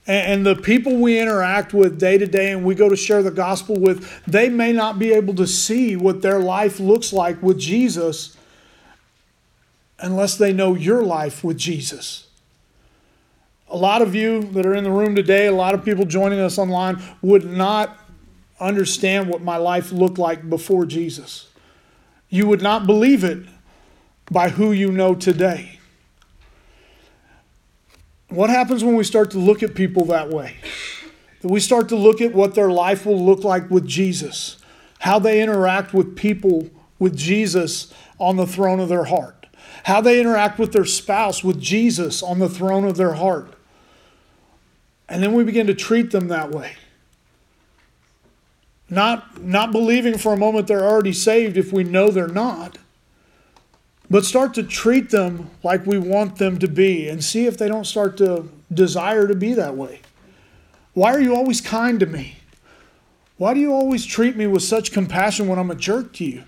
And, 0.06 0.33
and 0.33 0.46
the 0.46 0.61
people 0.61 0.96
we 0.96 1.20
interact 1.20 1.72
with 1.72 1.98
day 1.98 2.18
to 2.18 2.26
day 2.26 2.50
and 2.50 2.64
we 2.64 2.74
go 2.74 2.88
to 2.88 2.96
share 2.96 3.22
the 3.22 3.30
gospel 3.30 3.78
with, 3.78 4.24
they 4.26 4.48
may 4.48 4.72
not 4.72 4.98
be 4.98 5.12
able 5.12 5.35
to 5.35 5.46
see 5.46 5.94
what 5.94 6.20
their 6.20 6.40
life 6.40 6.80
looks 6.80 7.12
like 7.12 7.40
with 7.42 7.59
Jesus 7.59 8.37
unless 10.01 10.37
they 10.37 10.53
know 10.53 10.75
your 10.75 11.03
life 11.03 11.45
with 11.45 11.59
Jesus 11.59 12.27
a 13.71 13.77
lot 13.77 14.03
of 14.03 14.15
you 14.15 14.43
that 14.43 14.67
are 14.67 14.75
in 14.75 14.85
the 14.85 14.91
room 14.91 15.15
today, 15.15 15.47
a 15.47 15.53
lot 15.53 15.75
of 15.75 15.85
people 15.85 16.05
joining 16.05 16.41
us 16.41 16.59
online, 16.59 17.01
would 17.23 17.45
not 17.45 17.97
understand 18.59 19.29
what 19.29 19.41
my 19.41 19.57
life 19.57 19.93
looked 19.93 20.19
like 20.19 20.51
before 20.51 20.85
Jesus. 20.85 21.49
You 22.29 22.47
would 22.49 22.63
not 22.63 22.87
believe 22.87 23.25
it 23.25 23.47
by 24.31 24.51
who 24.51 24.73
you 24.73 24.91
know 24.91 25.15
today. 25.15 25.79
What 28.29 28.51
happens 28.51 28.85
when 28.85 28.97
we 28.97 29.05
start 29.05 29.31
to 29.33 29.39
look 29.39 29.63
at 29.63 29.75
people 29.75 30.05
that 30.07 30.29
way? 30.29 30.57
That 31.41 31.51
we 31.51 31.59
start 31.59 31.89
to 31.89 31.97
look 31.97 32.21
at 32.21 32.35
what 32.35 32.55
their 32.55 32.71
life 32.71 33.07
will 33.07 33.25
look 33.25 33.45
like 33.45 33.71
with 33.71 33.87
Jesus, 33.87 34.59
how 35.01 35.19
they 35.19 35.43
interact 35.43 35.95
with 35.95 36.17
people 36.17 36.69
with 36.99 37.17
Jesus 37.17 37.93
on 38.19 38.37
the 38.37 38.47
throne 38.47 38.79
of 38.79 38.89
their 38.89 39.05
heart, 39.05 39.39
how 39.85 40.01
they 40.01 40.21
interact 40.21 40.59
with 40.59 40.73
their 40.73 40.85
spouse 40.85 41.43
with 41.43 41.61
Jesus 41.61 42.23
on 42.23 42.38
the 42.38 42.49
throne 42.49 42.85
of 42.85 42.97
their 42.97 43.14
heart. 43.14 43.55
And 45.09 45.23
then 45.23 45.33
we 45.33 45.45
begin 45.45 45.66
to 45.66 45.75
treat 45.75 46.11
them 46.11 46.29
that 46.29 46.51
way. 46.51 46.77
Not, 48.88 49.43
not 49.43 49.73
believing 49.73 50.19
for 50.19 50.33
a 50.33 50.37
moment 50.37 50.66
they're 50.66 50.85
already 50.85 51.12
saved 51.12 51.57
if 51.57 51.73
we 51.73 51.85
know 51.85 52.11
they're 52.11 52.27
not, 52.27 52.79
but 54.11 54.25
start 54.25 54.55
to 54.55 54.64
treat 54.64 55.11
them 55.11 55.51
like 55.62 55.87
we 55.87 55.99
want 55.99 56.37
them 56.37 56.59
to 56.59 56.66
be 56.66 57.09
and 57.09 57.23
see 57.23 57.47
if 57.47 57.57
they 57.57 57.69
don't 57.69 57.87
start 57.87 58.16
to 58.19 58.49
desire 58.73 59.29
to 59.29 59.35
be 59.37 59.55
that 59.55 59.77
way. 59.77 60.01
Why 60.95 61.14
are 61.14 61.21
you 61.21 61.37
always 61.37 61.61
kind 61.61 62.01
to 62.01 62.07
me? 62.07 62.37
Why 63.37 63.55
do 63.55 63.61
you 63.61 63.73
always 63.73 64.05
treat 64.05 64.37
me 64.37 64.47
with 64.49 64.62
such 64.62 64.93
compassion 64.93 65.47
when 65.47 65.59
I'm 65.59 65.71
a 65.71 65.77
jerk 65.77 66.12
to 66.14 66.25
you? 66.25 66.45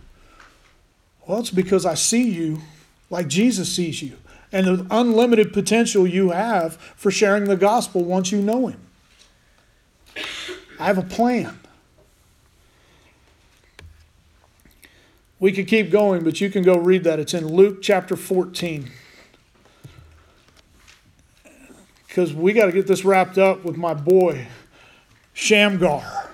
Well, 1.27 1.39
it's 1.39 1.51
because 1.51 1.87
I 1.87 1.95
see 1.95 2.29
you 2.29 2.61
like 3.13 3.29
Jesus 3.29 3.71
sees 3.71 4.03
you 4.03 4.17
and 4.51 4.67
the 4.67 4.87
unlimited 4.91 5.53
potential 5.53 6.07
you 6.07 6.31
have 6.31 6.77
for 6.77 7.11
sharing 7.11 7.45
the 7.45 7.57
gospel 7.57 8.03
once 8.03 8.33
you 8.33 8.41
know 8.41 8.69
Him. 8.69 8.81
I 10.81 10.87
have 10.87 10.97
a 10.97 11.03
plan. 11.03 11.61
We 15.39 15.53
could 15.53 15.69
keep 15.69 15.91
going, 15.91 16.25
but 16.25 16.41
you 16.41 16.49
can 16.49 16.63
go 16.63 16.79
read 16.79 17.05
that. 17.05 17.21
It's 17.21 17.35
in 17.35 17.47
Luke 17.47 17.83
chapter 17.83 18.17
14. 18.17 18.91
Because 22.07 22.33
we 22.33 22.53
got 22.53 22.67
to 22.67 22.73
get 22.73 22.87
this 22.87 23.05
wrapped 23.05 23.37
up 23.37 23.63
with 23.63 23.77
my 23.77 23.93
boy, 23.93 24.47
Shamgar. 25.35 26.31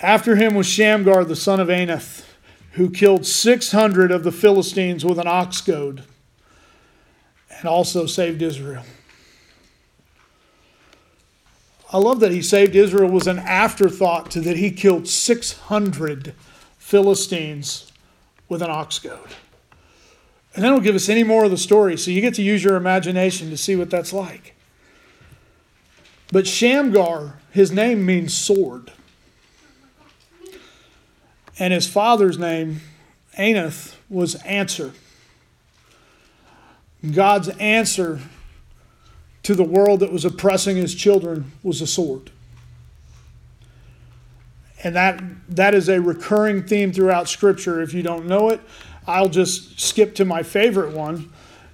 After 0.00 0.36
him 0.36 0.54
was 0.54 0.66
Shamgar, 0.66 1.24
the 1.24 1.36
son 1.36 1.60
of 1.60 1.68
Anath, 1.68 2.24
who 2.72 2.90
killed 2.90 3.26
600 3.26 4.10
of 4.10 4.24
the 4.24 4.32
Philistines 4.32 5.04
with 5.04 5.18
an 5.18 5.26
ox 5.26 5.60
goad 5.60 6.04
and 7.58 7.68
also 7.68 8.06
saved 8.06 8.42
Israel. 8.42 8.84
I 11.92 11.98
love 11.98 12.20
that 12.20 12.32
he 12.32 12.40
saved 12.40 12.74
Israel 12.74 13.10
was 13.10 13.26
an 13.26 13.38
afterthought 13.38 14.30
to 14.30 14.40
that 14.40 14.56
he 14.56 14.70
killed 14.70 15.06
600 15.06 16.34
Philistines 16.78 17.92
with 18.48 18.62
an 18.62 18.70
ox 18.70 18.98
goad. 18.98 19.34
And 20.54 20.64
then 20.64 20.72
will 20.72 20.80
give 20.80 20.94
us 20.94 21.08
any 21.08 21.24
more 21.24 21.44
of 21.44 21.50
the 21.50 21.58
story, 21.58 21.96
so 21.98 22.10
you 22.10 22.20
get 22.20 22.34
to 22.34 22.42
use 22.42 22.64
your 22.64 22.76
imagination 22.76 23.50
to 23.50 23.56
see 23.56 23.76
what 23.76 23.90
that's 23.90 24.12
like. 24.12 24.54
But 26.30 26.46
Shamgar, 26.46 27.38
his 27.50 27.70
name 27.70 28.04
means 28.06 28.34
sword. 28.34 28.92
And 31.62 31.72
his 31.72 31.86
father's 31.86 32.40
name, 32.40 32.80
Anath, 33.38 33.94
was 34.10 34.34
answer. 34.42 34.94
God's 37.14 37.50
answer 37.50 38.18
to 39.44 39.54
the 39.54 39.62
world 39.62 40.00
that 40.00 40.10
was 40.10 40.24
oppressing 40.24 40.76
his 40.76 40.92
children 40.92 41.52
was 41.62 41.80
a 41.80 41.86
sword. 41.86 42.32
And 44.82 44.96
that 44.96 45.22
that 45.50 45.76
is 45.76 45.88
a 45.88 46.00
recurring 46.00 46.64
theme 46.64 46.92
throughout 46.92 47.28
scripture. 47.28 47.80
If 47.80 47.94
you 47.94 48.02
don't 48.02 48.26
know 48.26 48.48
it 48.48 48.60
i'll 49.06 49.28
just 49.28 49.78
skip 49.78 50.16
to 50.16 50.24
my 50.24 50.42
favorite 50.42 50.92
one. 50.92 51.32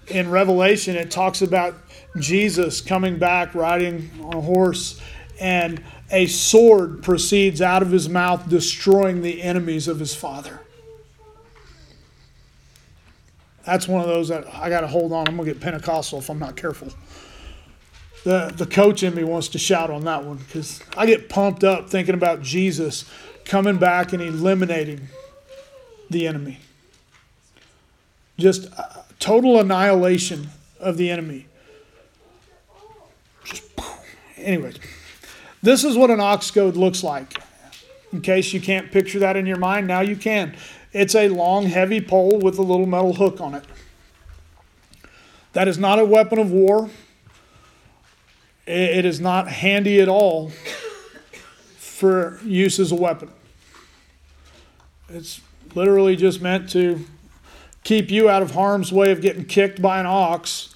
In 0.09 0.31
revelation 0.31 0.96
it 0.96 1.11
talks 1.11 1.40
about 1.40 1.74
jesus 2.18 2.83
coming 2.83 3.18
back 3.18 3.55
riding 3.55 4.11
on 4.22 4.35
a 4.35 4.40
horse 4.42 5.01
and 5.40 5.83
a 6.11 6.27
sword 6.27 7.03
proceeds 7.03 7.61
out 7.61 7.83
of 7.83 7.90
his 7.90 8.09
mouth 8.09 8.48
destroying 8.48 9.22
the 9.22 9.42
enemies 9.42 9.88
of 9.88 9.98
his 9.98 10.14
father 10.14 10.61
that's 13.64 13.87
one 13.87 14.01
of 14.01 14.09
those 14.09 14.29
that 14.29 14.46
i 14.55 14.68
got 14.68 14.81
to 14.81 14.87
hold 14.88 15.12
on 15.12 15.29
i'm 15.29 15.37
going 15.37 15.46
to 15.46 15.55
get 15.55 15.62
pentecostal 15.62 16.18
if 16.18 16.29
i'm 16.29 16.38
not 16.38 16.57
careful 16.57 16.88
the, 18.24 18.53
the 18.55 18.66
coach 18.66 19.03
in 19.03 19.14
me 19.14 19.24
wants 19.24 19.48
to 19.48 19.59
shout 19.59 19.90
on 19.90 20.05
that 20.05 20.24
one 20.24 20.37
because 20.37 20.83
I 20.96 21.07
get 21.07 21.29
pumped 21.29 21.64
up 21.64 21.88
thinking 21.88 22.14
about 22.14 22.42
Jesus 22.42 23.05
coming 23.44 23.79
back 23.79 24.12
and 24.12 24.22
eliminating 24.22 25.09
the 26.11 26.27
enemy. 26.27 26.59
Just 28.37 28.68
uh, 28.79 29.03
total 29.18 29.59
annihilation 29.59 30.48
of 30.79 30.96
the 30.96 31.11
enemy. 31.11 31.46
Just, 33.44 33.62
anyways, 34.37 34.77
this 35.62 35.84
is 35.84 35.96
what 35.96 36.10
an 36.10 36.20
ox 36.20 36.50
goad 36.50 36.76
looks 36.76 37.02
like. 37.02 37.40
In 38.12 38.20
case 38.20 38.52
you 38.52 38.60
can't 38.60 38.90
picture 38.90 39.18
that 39.18 39.36
in 39.36 39.46
your 39.46 39.58
mind, 39.58 39.86
now 39.86 40.00
you 40.00 40.16
can. 40.16 40.56
It's 40.92 41.14
a 41.14 41.28
long, 41.28 41.66
heavy 41.66 42.00
pole 42.00 42.38
with 42.38 42.58
a 42.58 42.62
little 42.62 42.86
metal 42.86 43.12
hook 43.12 43.40
on 43.40 43.54
it. 43.54 43.64
That 45.52 45.68
is 45.68 45.78
not 45.78 45.98
a 45.98 46.04
weapon 46.04 46.38
of 46.38 46.50
war 46.50 46.88
it 48.68 49.06
is 49.06 49.18
not 49.18 49.48
handy 49.48 49.98
at 50.00 50.08
all 50.08 50.50
for 51.78 52.38
use 52.44 52.78
as 52.78 52.92
a 52.92 52.94
weapon. 52.94 53.30
It's 55.08 55.40
literally 55.74 56.16
just 56.16 56.42
meant 56.42 56.68
to 56.70 57.04
keep 57.82 58.10
you 58.10 58.28
out 58.28 58.42
of 58.42 58.50
harm's 58.50 58.92
way 58.92 59.10
of 59.10 59.22
getting 59.22 59.46
kicked 59.46 59.80
by 59.80 60.00
an 60.00 60.06
ox 60.06 60.74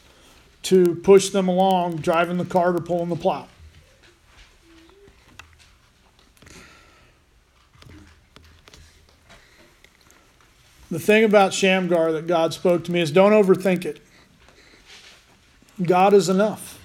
to 0.63 0.95
push 0.97 1.29
them 1.29 1.49
along, 1.49 1.97
driving 1.97 2.39
the 2.39 2.47
cart 2.47 2.77
or 2.77 2.81
pulling 2.81 3.11
the 3.11 3.17
plow. 3.17 3.47
The 10.93 11.01
thing 11.01 11.25
about 11.25 11.55
Shamgar 11.55 12.13
that 12.13 12.27
God 12.27 12.53
spoke 12.53 12.85
to 12.85 12.93
me 12.93 13.01
is 13.01 13.11
don't 13.11 13.33
overthink 13.33 13.87
it. 13.87 13.99
God 15.83 16.13
is 16.13 16.29
enough. 16.29 16.79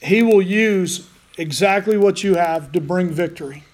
He 0.00 0.22
will 0.22 0.40
use 0.40 1.08
exactly 1.36 1.96
what 1.96 2.22
you 2.22 2.36
have 2.36 2.70
to 2.70 2.80
bring 2.80 3.10
victory. 3.10 3.64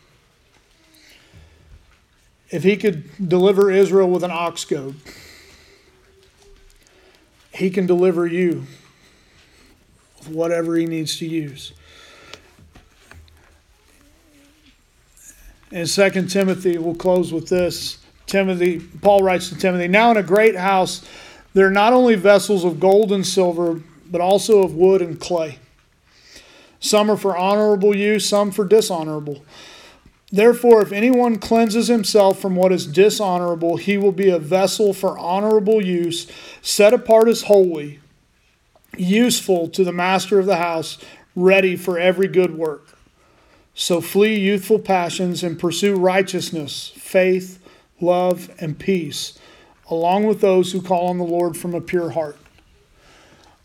If 2.48 2.62
he 2.62 2.78
could 2.78 3.28
deliver 3.28 3.70
Israel 3.70 4.08
with 4.08 4.24
an 4.24 4.30
ox 4.30 4.64
goad, 4.64 4.94
he 7.52 7.68
can 7.68 7.84
deliver 7.84 8.26
you 8.26 8.64
with 10.16 10.28
whatever 10.28 10.76
he 10.76 10.86
needs 10.86 11.18
to 11.18 11.26
use. 11.26 11.74
In 15.70 15.86
2 15.86 16.26
Timothy, 16.28 16.78
we'll 16.78 16.94
close 16.94 17.34
with 17.34 17.50
this. 17.50 17.98
Timothy, 18.26 18.80
Paul 18.80 19.22
writes 19.22 19.48
to 19.48 19.56
Timothy, 19.56 19.88
Now 19.88 20.10
in 20.10 20.16
a 20.16 20.22
great 20.22 20.56
house 20.56 21.04
there 21.54 21.66
are 21.66 21.72
not 21.72 21.92
only 21.92 22.16
vessels 22.16 22.64
of 22.64 22.80
gold 22.80 23.12
and 23.12 23.26
silver, 23.26 23.80
but 24.10 24.20
also 24.20 24.62
of 24.62 24.74
wood 24.74 25.00
and 25.00 25.18
clay 25.18 25.58
some 26.86 27.10
are 27.10 27.16
for 27.16 27.36
honorable 27.36 27.94
use, 27.94 28.28
some 28.28 28.50
for 28.50 28.64
dishonorable. 28.64 29.44
Therefore, 30.30 30.82
if 30.82 30.92
anyone 30.92 31.38
cleanses 31.38 31.88
himself 31.88 32.40
from 32.40 32.56
what 32.56 32.72
is 32.72 32.86
dishonorable, 32.86 33.76
he 33.76 33.96
will 33.96 34.12
be 34.12 34.30
a 34.30 34.38
vessel 34.38 34.92
for 34.92 35.18
honorable 35.18 35.84
use, 35.84 36.26
set 36.62 36.92
apart 36.92 37.28
as 37.28 37.42
holy, 37.42 38.00
useful 38.96 39.68
to 39.68 39.84
the 39.84 39.92
master 39.92 40.38
of 40.38 40.46
the 40.46 40.56
house, 40.56 40.98
ready 41.34 41.76
for 41.76 41.98
every 41.98 42.28
good 42.28 42.56
work. 42.56 42.96
So 43.74 44.00
flee 44.00 44.36
youthful 44.36 44.78
passions 44.78 45.42
and 45.42 45.58
pursue 45.58 45.94
righteousness, 45.96 46.92
faith, 46.96 47.62
love, 48.00 48.50
and 48.58 48.78
peace, 48.78 49.38
along 49.90 50.24
with 50.24 50.40
those 50.40 50.72
who 50.72 50.82
call 50.82 51.08
on 51.08 51.18
the 51.18 51.24
Lord 51.24 51.56
from 51.56 51.74
a 51.74 51.80
pure 51.80 52.10
heart. 52.10 52.38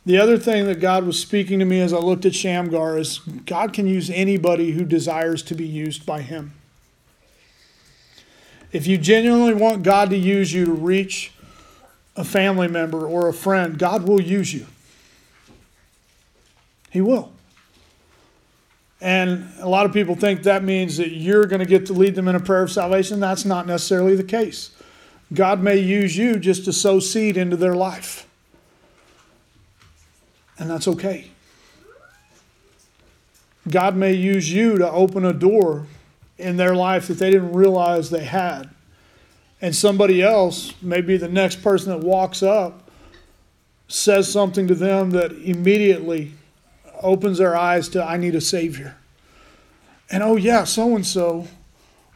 The 0.05 0.17
other 0.17 0.37
thing 0.37 0.65
that 0.65 0.79
God 0.79 1.05
was 1.05 1.19
speaking 1.19 1.59
to 1.59 1.65
me 1.65 1.79
as 1.79 1.93
I 1.93 1.97
looked 1.97 2.25
at 2.25 2.33
Shamgar 2.33 2.97
is 2.97 3.19
God 3.19 3.71
can 3.71 3.85
use 3.85 4.09
anybody 4.09 4.71
who 4.71 4.83
desires 4.83 5.43
to 5.43 5.55
be 5.55 5.67
used 5.67 6.05
by 6.05 6.21
Him. 6.21 6.53
If 8.71 8.87
you 8.87 8.97
genuinely 8.97 9.53
want 9.53 9.83
God 9.83 10.09
to 10.09 10.17
use 10.17 10.53
you 10.53 10.65
to 10.65 10.71
reach 10.71 11.33
a 12.15 12.23
family 12.23 12.67
member 12.67 13.05
or 13.05 13.27
a 13.27 13.33
friend, 13.33 13.77
God 13.77 14.07
will 14.07 14.21
use 14.21 14.53
you. 14.53 14.65
He 16.89 17.01
will. 17.01 17.31
And 19.01 19.51
a 19.59 19.67
lot 19.67 19.85
of 19.85 19.93
people 19.93 20.15
think 20.15 20.43
that 20.43 20.63
means 20.63 20.97
that 20.97 21.09
you're 21.09 21.45
going 21.45 21.59
to 21.59 21.65
get 21.65 21.87
to 21.87 21.93
lead 21.93 22.15
them 22.15 22.27
in 22.27 22.35
a 22.35 22.39
prayer 22.39 22.61
of 22.61 22.71
salvation. 22.71 23.19
That's 23.19 23.45
not 23.45 23.65
necessarily 23.65 24.15
the 24.15 24.23
case. 24.23 24.69
God 25.33 25.61
may 25.61 25.77
use 25.77 26.15
you 26.15 26.37
just 26.37 26.65
to 26.65 26.73
sow 26.73 26.99
seed 26.99 27.35
into 27.35 27.57
their 27.57 27.75
life 27.75 28.27
and 30.61 30.69
that's 30.69 30.87
okay. 30.87 31.31
God 33.67 33.95
may 33.95 34.13
use 34.13 34.53
you 34.53 34.77
to 34.77 34.91
open 34.91 35.25
a 35.25 35.33
door 35.33 35.87
in 36.37 36.55
their 36.57 36.75
life 36.75 37.07
that 37.07 37.15
they 37.15 37.31
didn't 37.31 37.53
realize 37.53 38.11
they 38.11 38.25
had. 38.25 38.69
And 39.59 39.75
somebody 39.75 40.21
else, 40.21 40.75
maybe 40.79 41.17
the 41.17 41.27
next 41.27 41.63
person 41.63 41.89
that 41.89 42.05
walks 42.05 42.43
up, 42.43 42.91
says 43.87 44.31
something 44.31 44.67
to 44.67 44.75
them 44.75 45.09
that 45.11 45.31
immediately 45.31 46.33
opens 47.01 47.37
their 47.37 47.55
eyes 47.55 47.89
to, 47.89 48.03
I 48.03 48.17
need 48.17 48.35
a 48.35 48.41
Savior. 48.41 48.95
And 50.09 50.23
oh, 50.23 50.35
yeah, 50.35 50.63
so 50.65 50.95
and 50.95 51.05
so, 51.05 51.47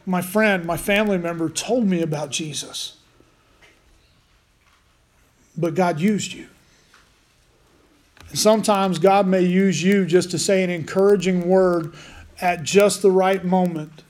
my 0.04 0.22
friend, 0.22 0.64
my 0.64 0.76
family 0.76 1.18
member 1.18 1.48
told 1.48 1.86
me 1.86 2.02
about 2.02 2.30
Jesus. 2.30 2.98
But 5.56 5.74
God 5.74 5.98
used 5.98 6.32
you. 6.32 6.46
And 8.28 8.38
sometimes 8.38 8.98
God 8.98 9.26
may 9.26 9.42
use 9.42 9.82
you 9.82 10.04
just 10.04 10.30
to 10.32 10.38
say 10.38 10.62
an 10.62 10.70
encouraging 10.70 11.48
word 11.48 11.94
at 12.40 12.62
just 12.62 13.02
the 13.02 13.10
right 13.10 13.44
moment 13.44 14.02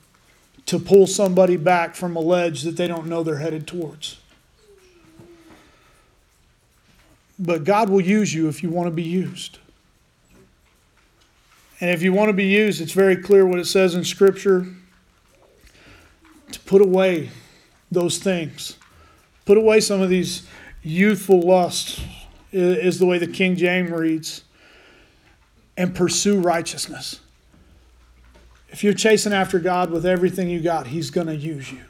to 0.66 0.80
pull 0.80 1.06
somebody 1.06 1.56
back 1.56 1.94
from 1.94 2.16
a 2.16 2.20
ledge 2.20 2.62
that 2.62 2.76
they 2.76 2.88
don't 2.88 3.06
know 3.06 3.22
they're 3.22 3.38
headed 3.38 3.66
towards. 3.66 4.18
But 7.38 7.64
God 7.64 7.88
will 7.88 8.00
use 8.00 8.34
you 8.34 8.48
if 8.48 8.62
you 8.62 8.70
want 8.70 8.88
to 8.88 8.90
be 8.90 9.02
used. 9.02 9.58
And 11.80 11.90
if 11.90 12.02
you 12.02 12.12
want 12.12 12.28
to 12.28 12.32
be 12.32 12.46
used, 12.46 12.80
it's 12.80 12.92
very 12.92 13.16
clear 13.16 13.44
what 13.46 13.58
it 13.58 13.66
says 13.66 13.94
in 13.94 14.04
Scripture 14.04 14.66
to 16.50 16.60
put 16.60 16.80
away 16.80 17.30
those 17.90 18.18
things. 18.18 18.76
Put 19.44 19.58
away 19.58 19.80
some 19.80 20.00
of 20.00 20.08
these 20.08 20.46
youthful 20.82 21.40
lusts, 21.40 22.00
is 22.52 22.98
the 22.98 23.06
way 23.06 23.18
the 23.18 23.26
King 23.26 23.56
James 23.56 23.90
reads, 23.90 24.44
and 25.76 25.94
pursue 25.94 26.40
righteousness. 26.40 27.20
If 28.70 28.82
you're 28.82 28.94
chasing 28.94 29.32
after 29.32 29.58
God 29.58 29.90
with 29.90 30.06
everything 30.06 30.48
you 30.48 30.60
got, 30.60 30.86
He's 30.86 31.10
going 31.10 31.26
to 31.26 31.36
use 31.36 31.70
you. 31.70 31.82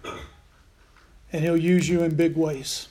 And 1.32 1.44
He'll 1.44 1.56
use 1.56 1.88
you 1.88 2.02
in 2.02 2.14
big 2.14 2.36
ways. 2.36 2.88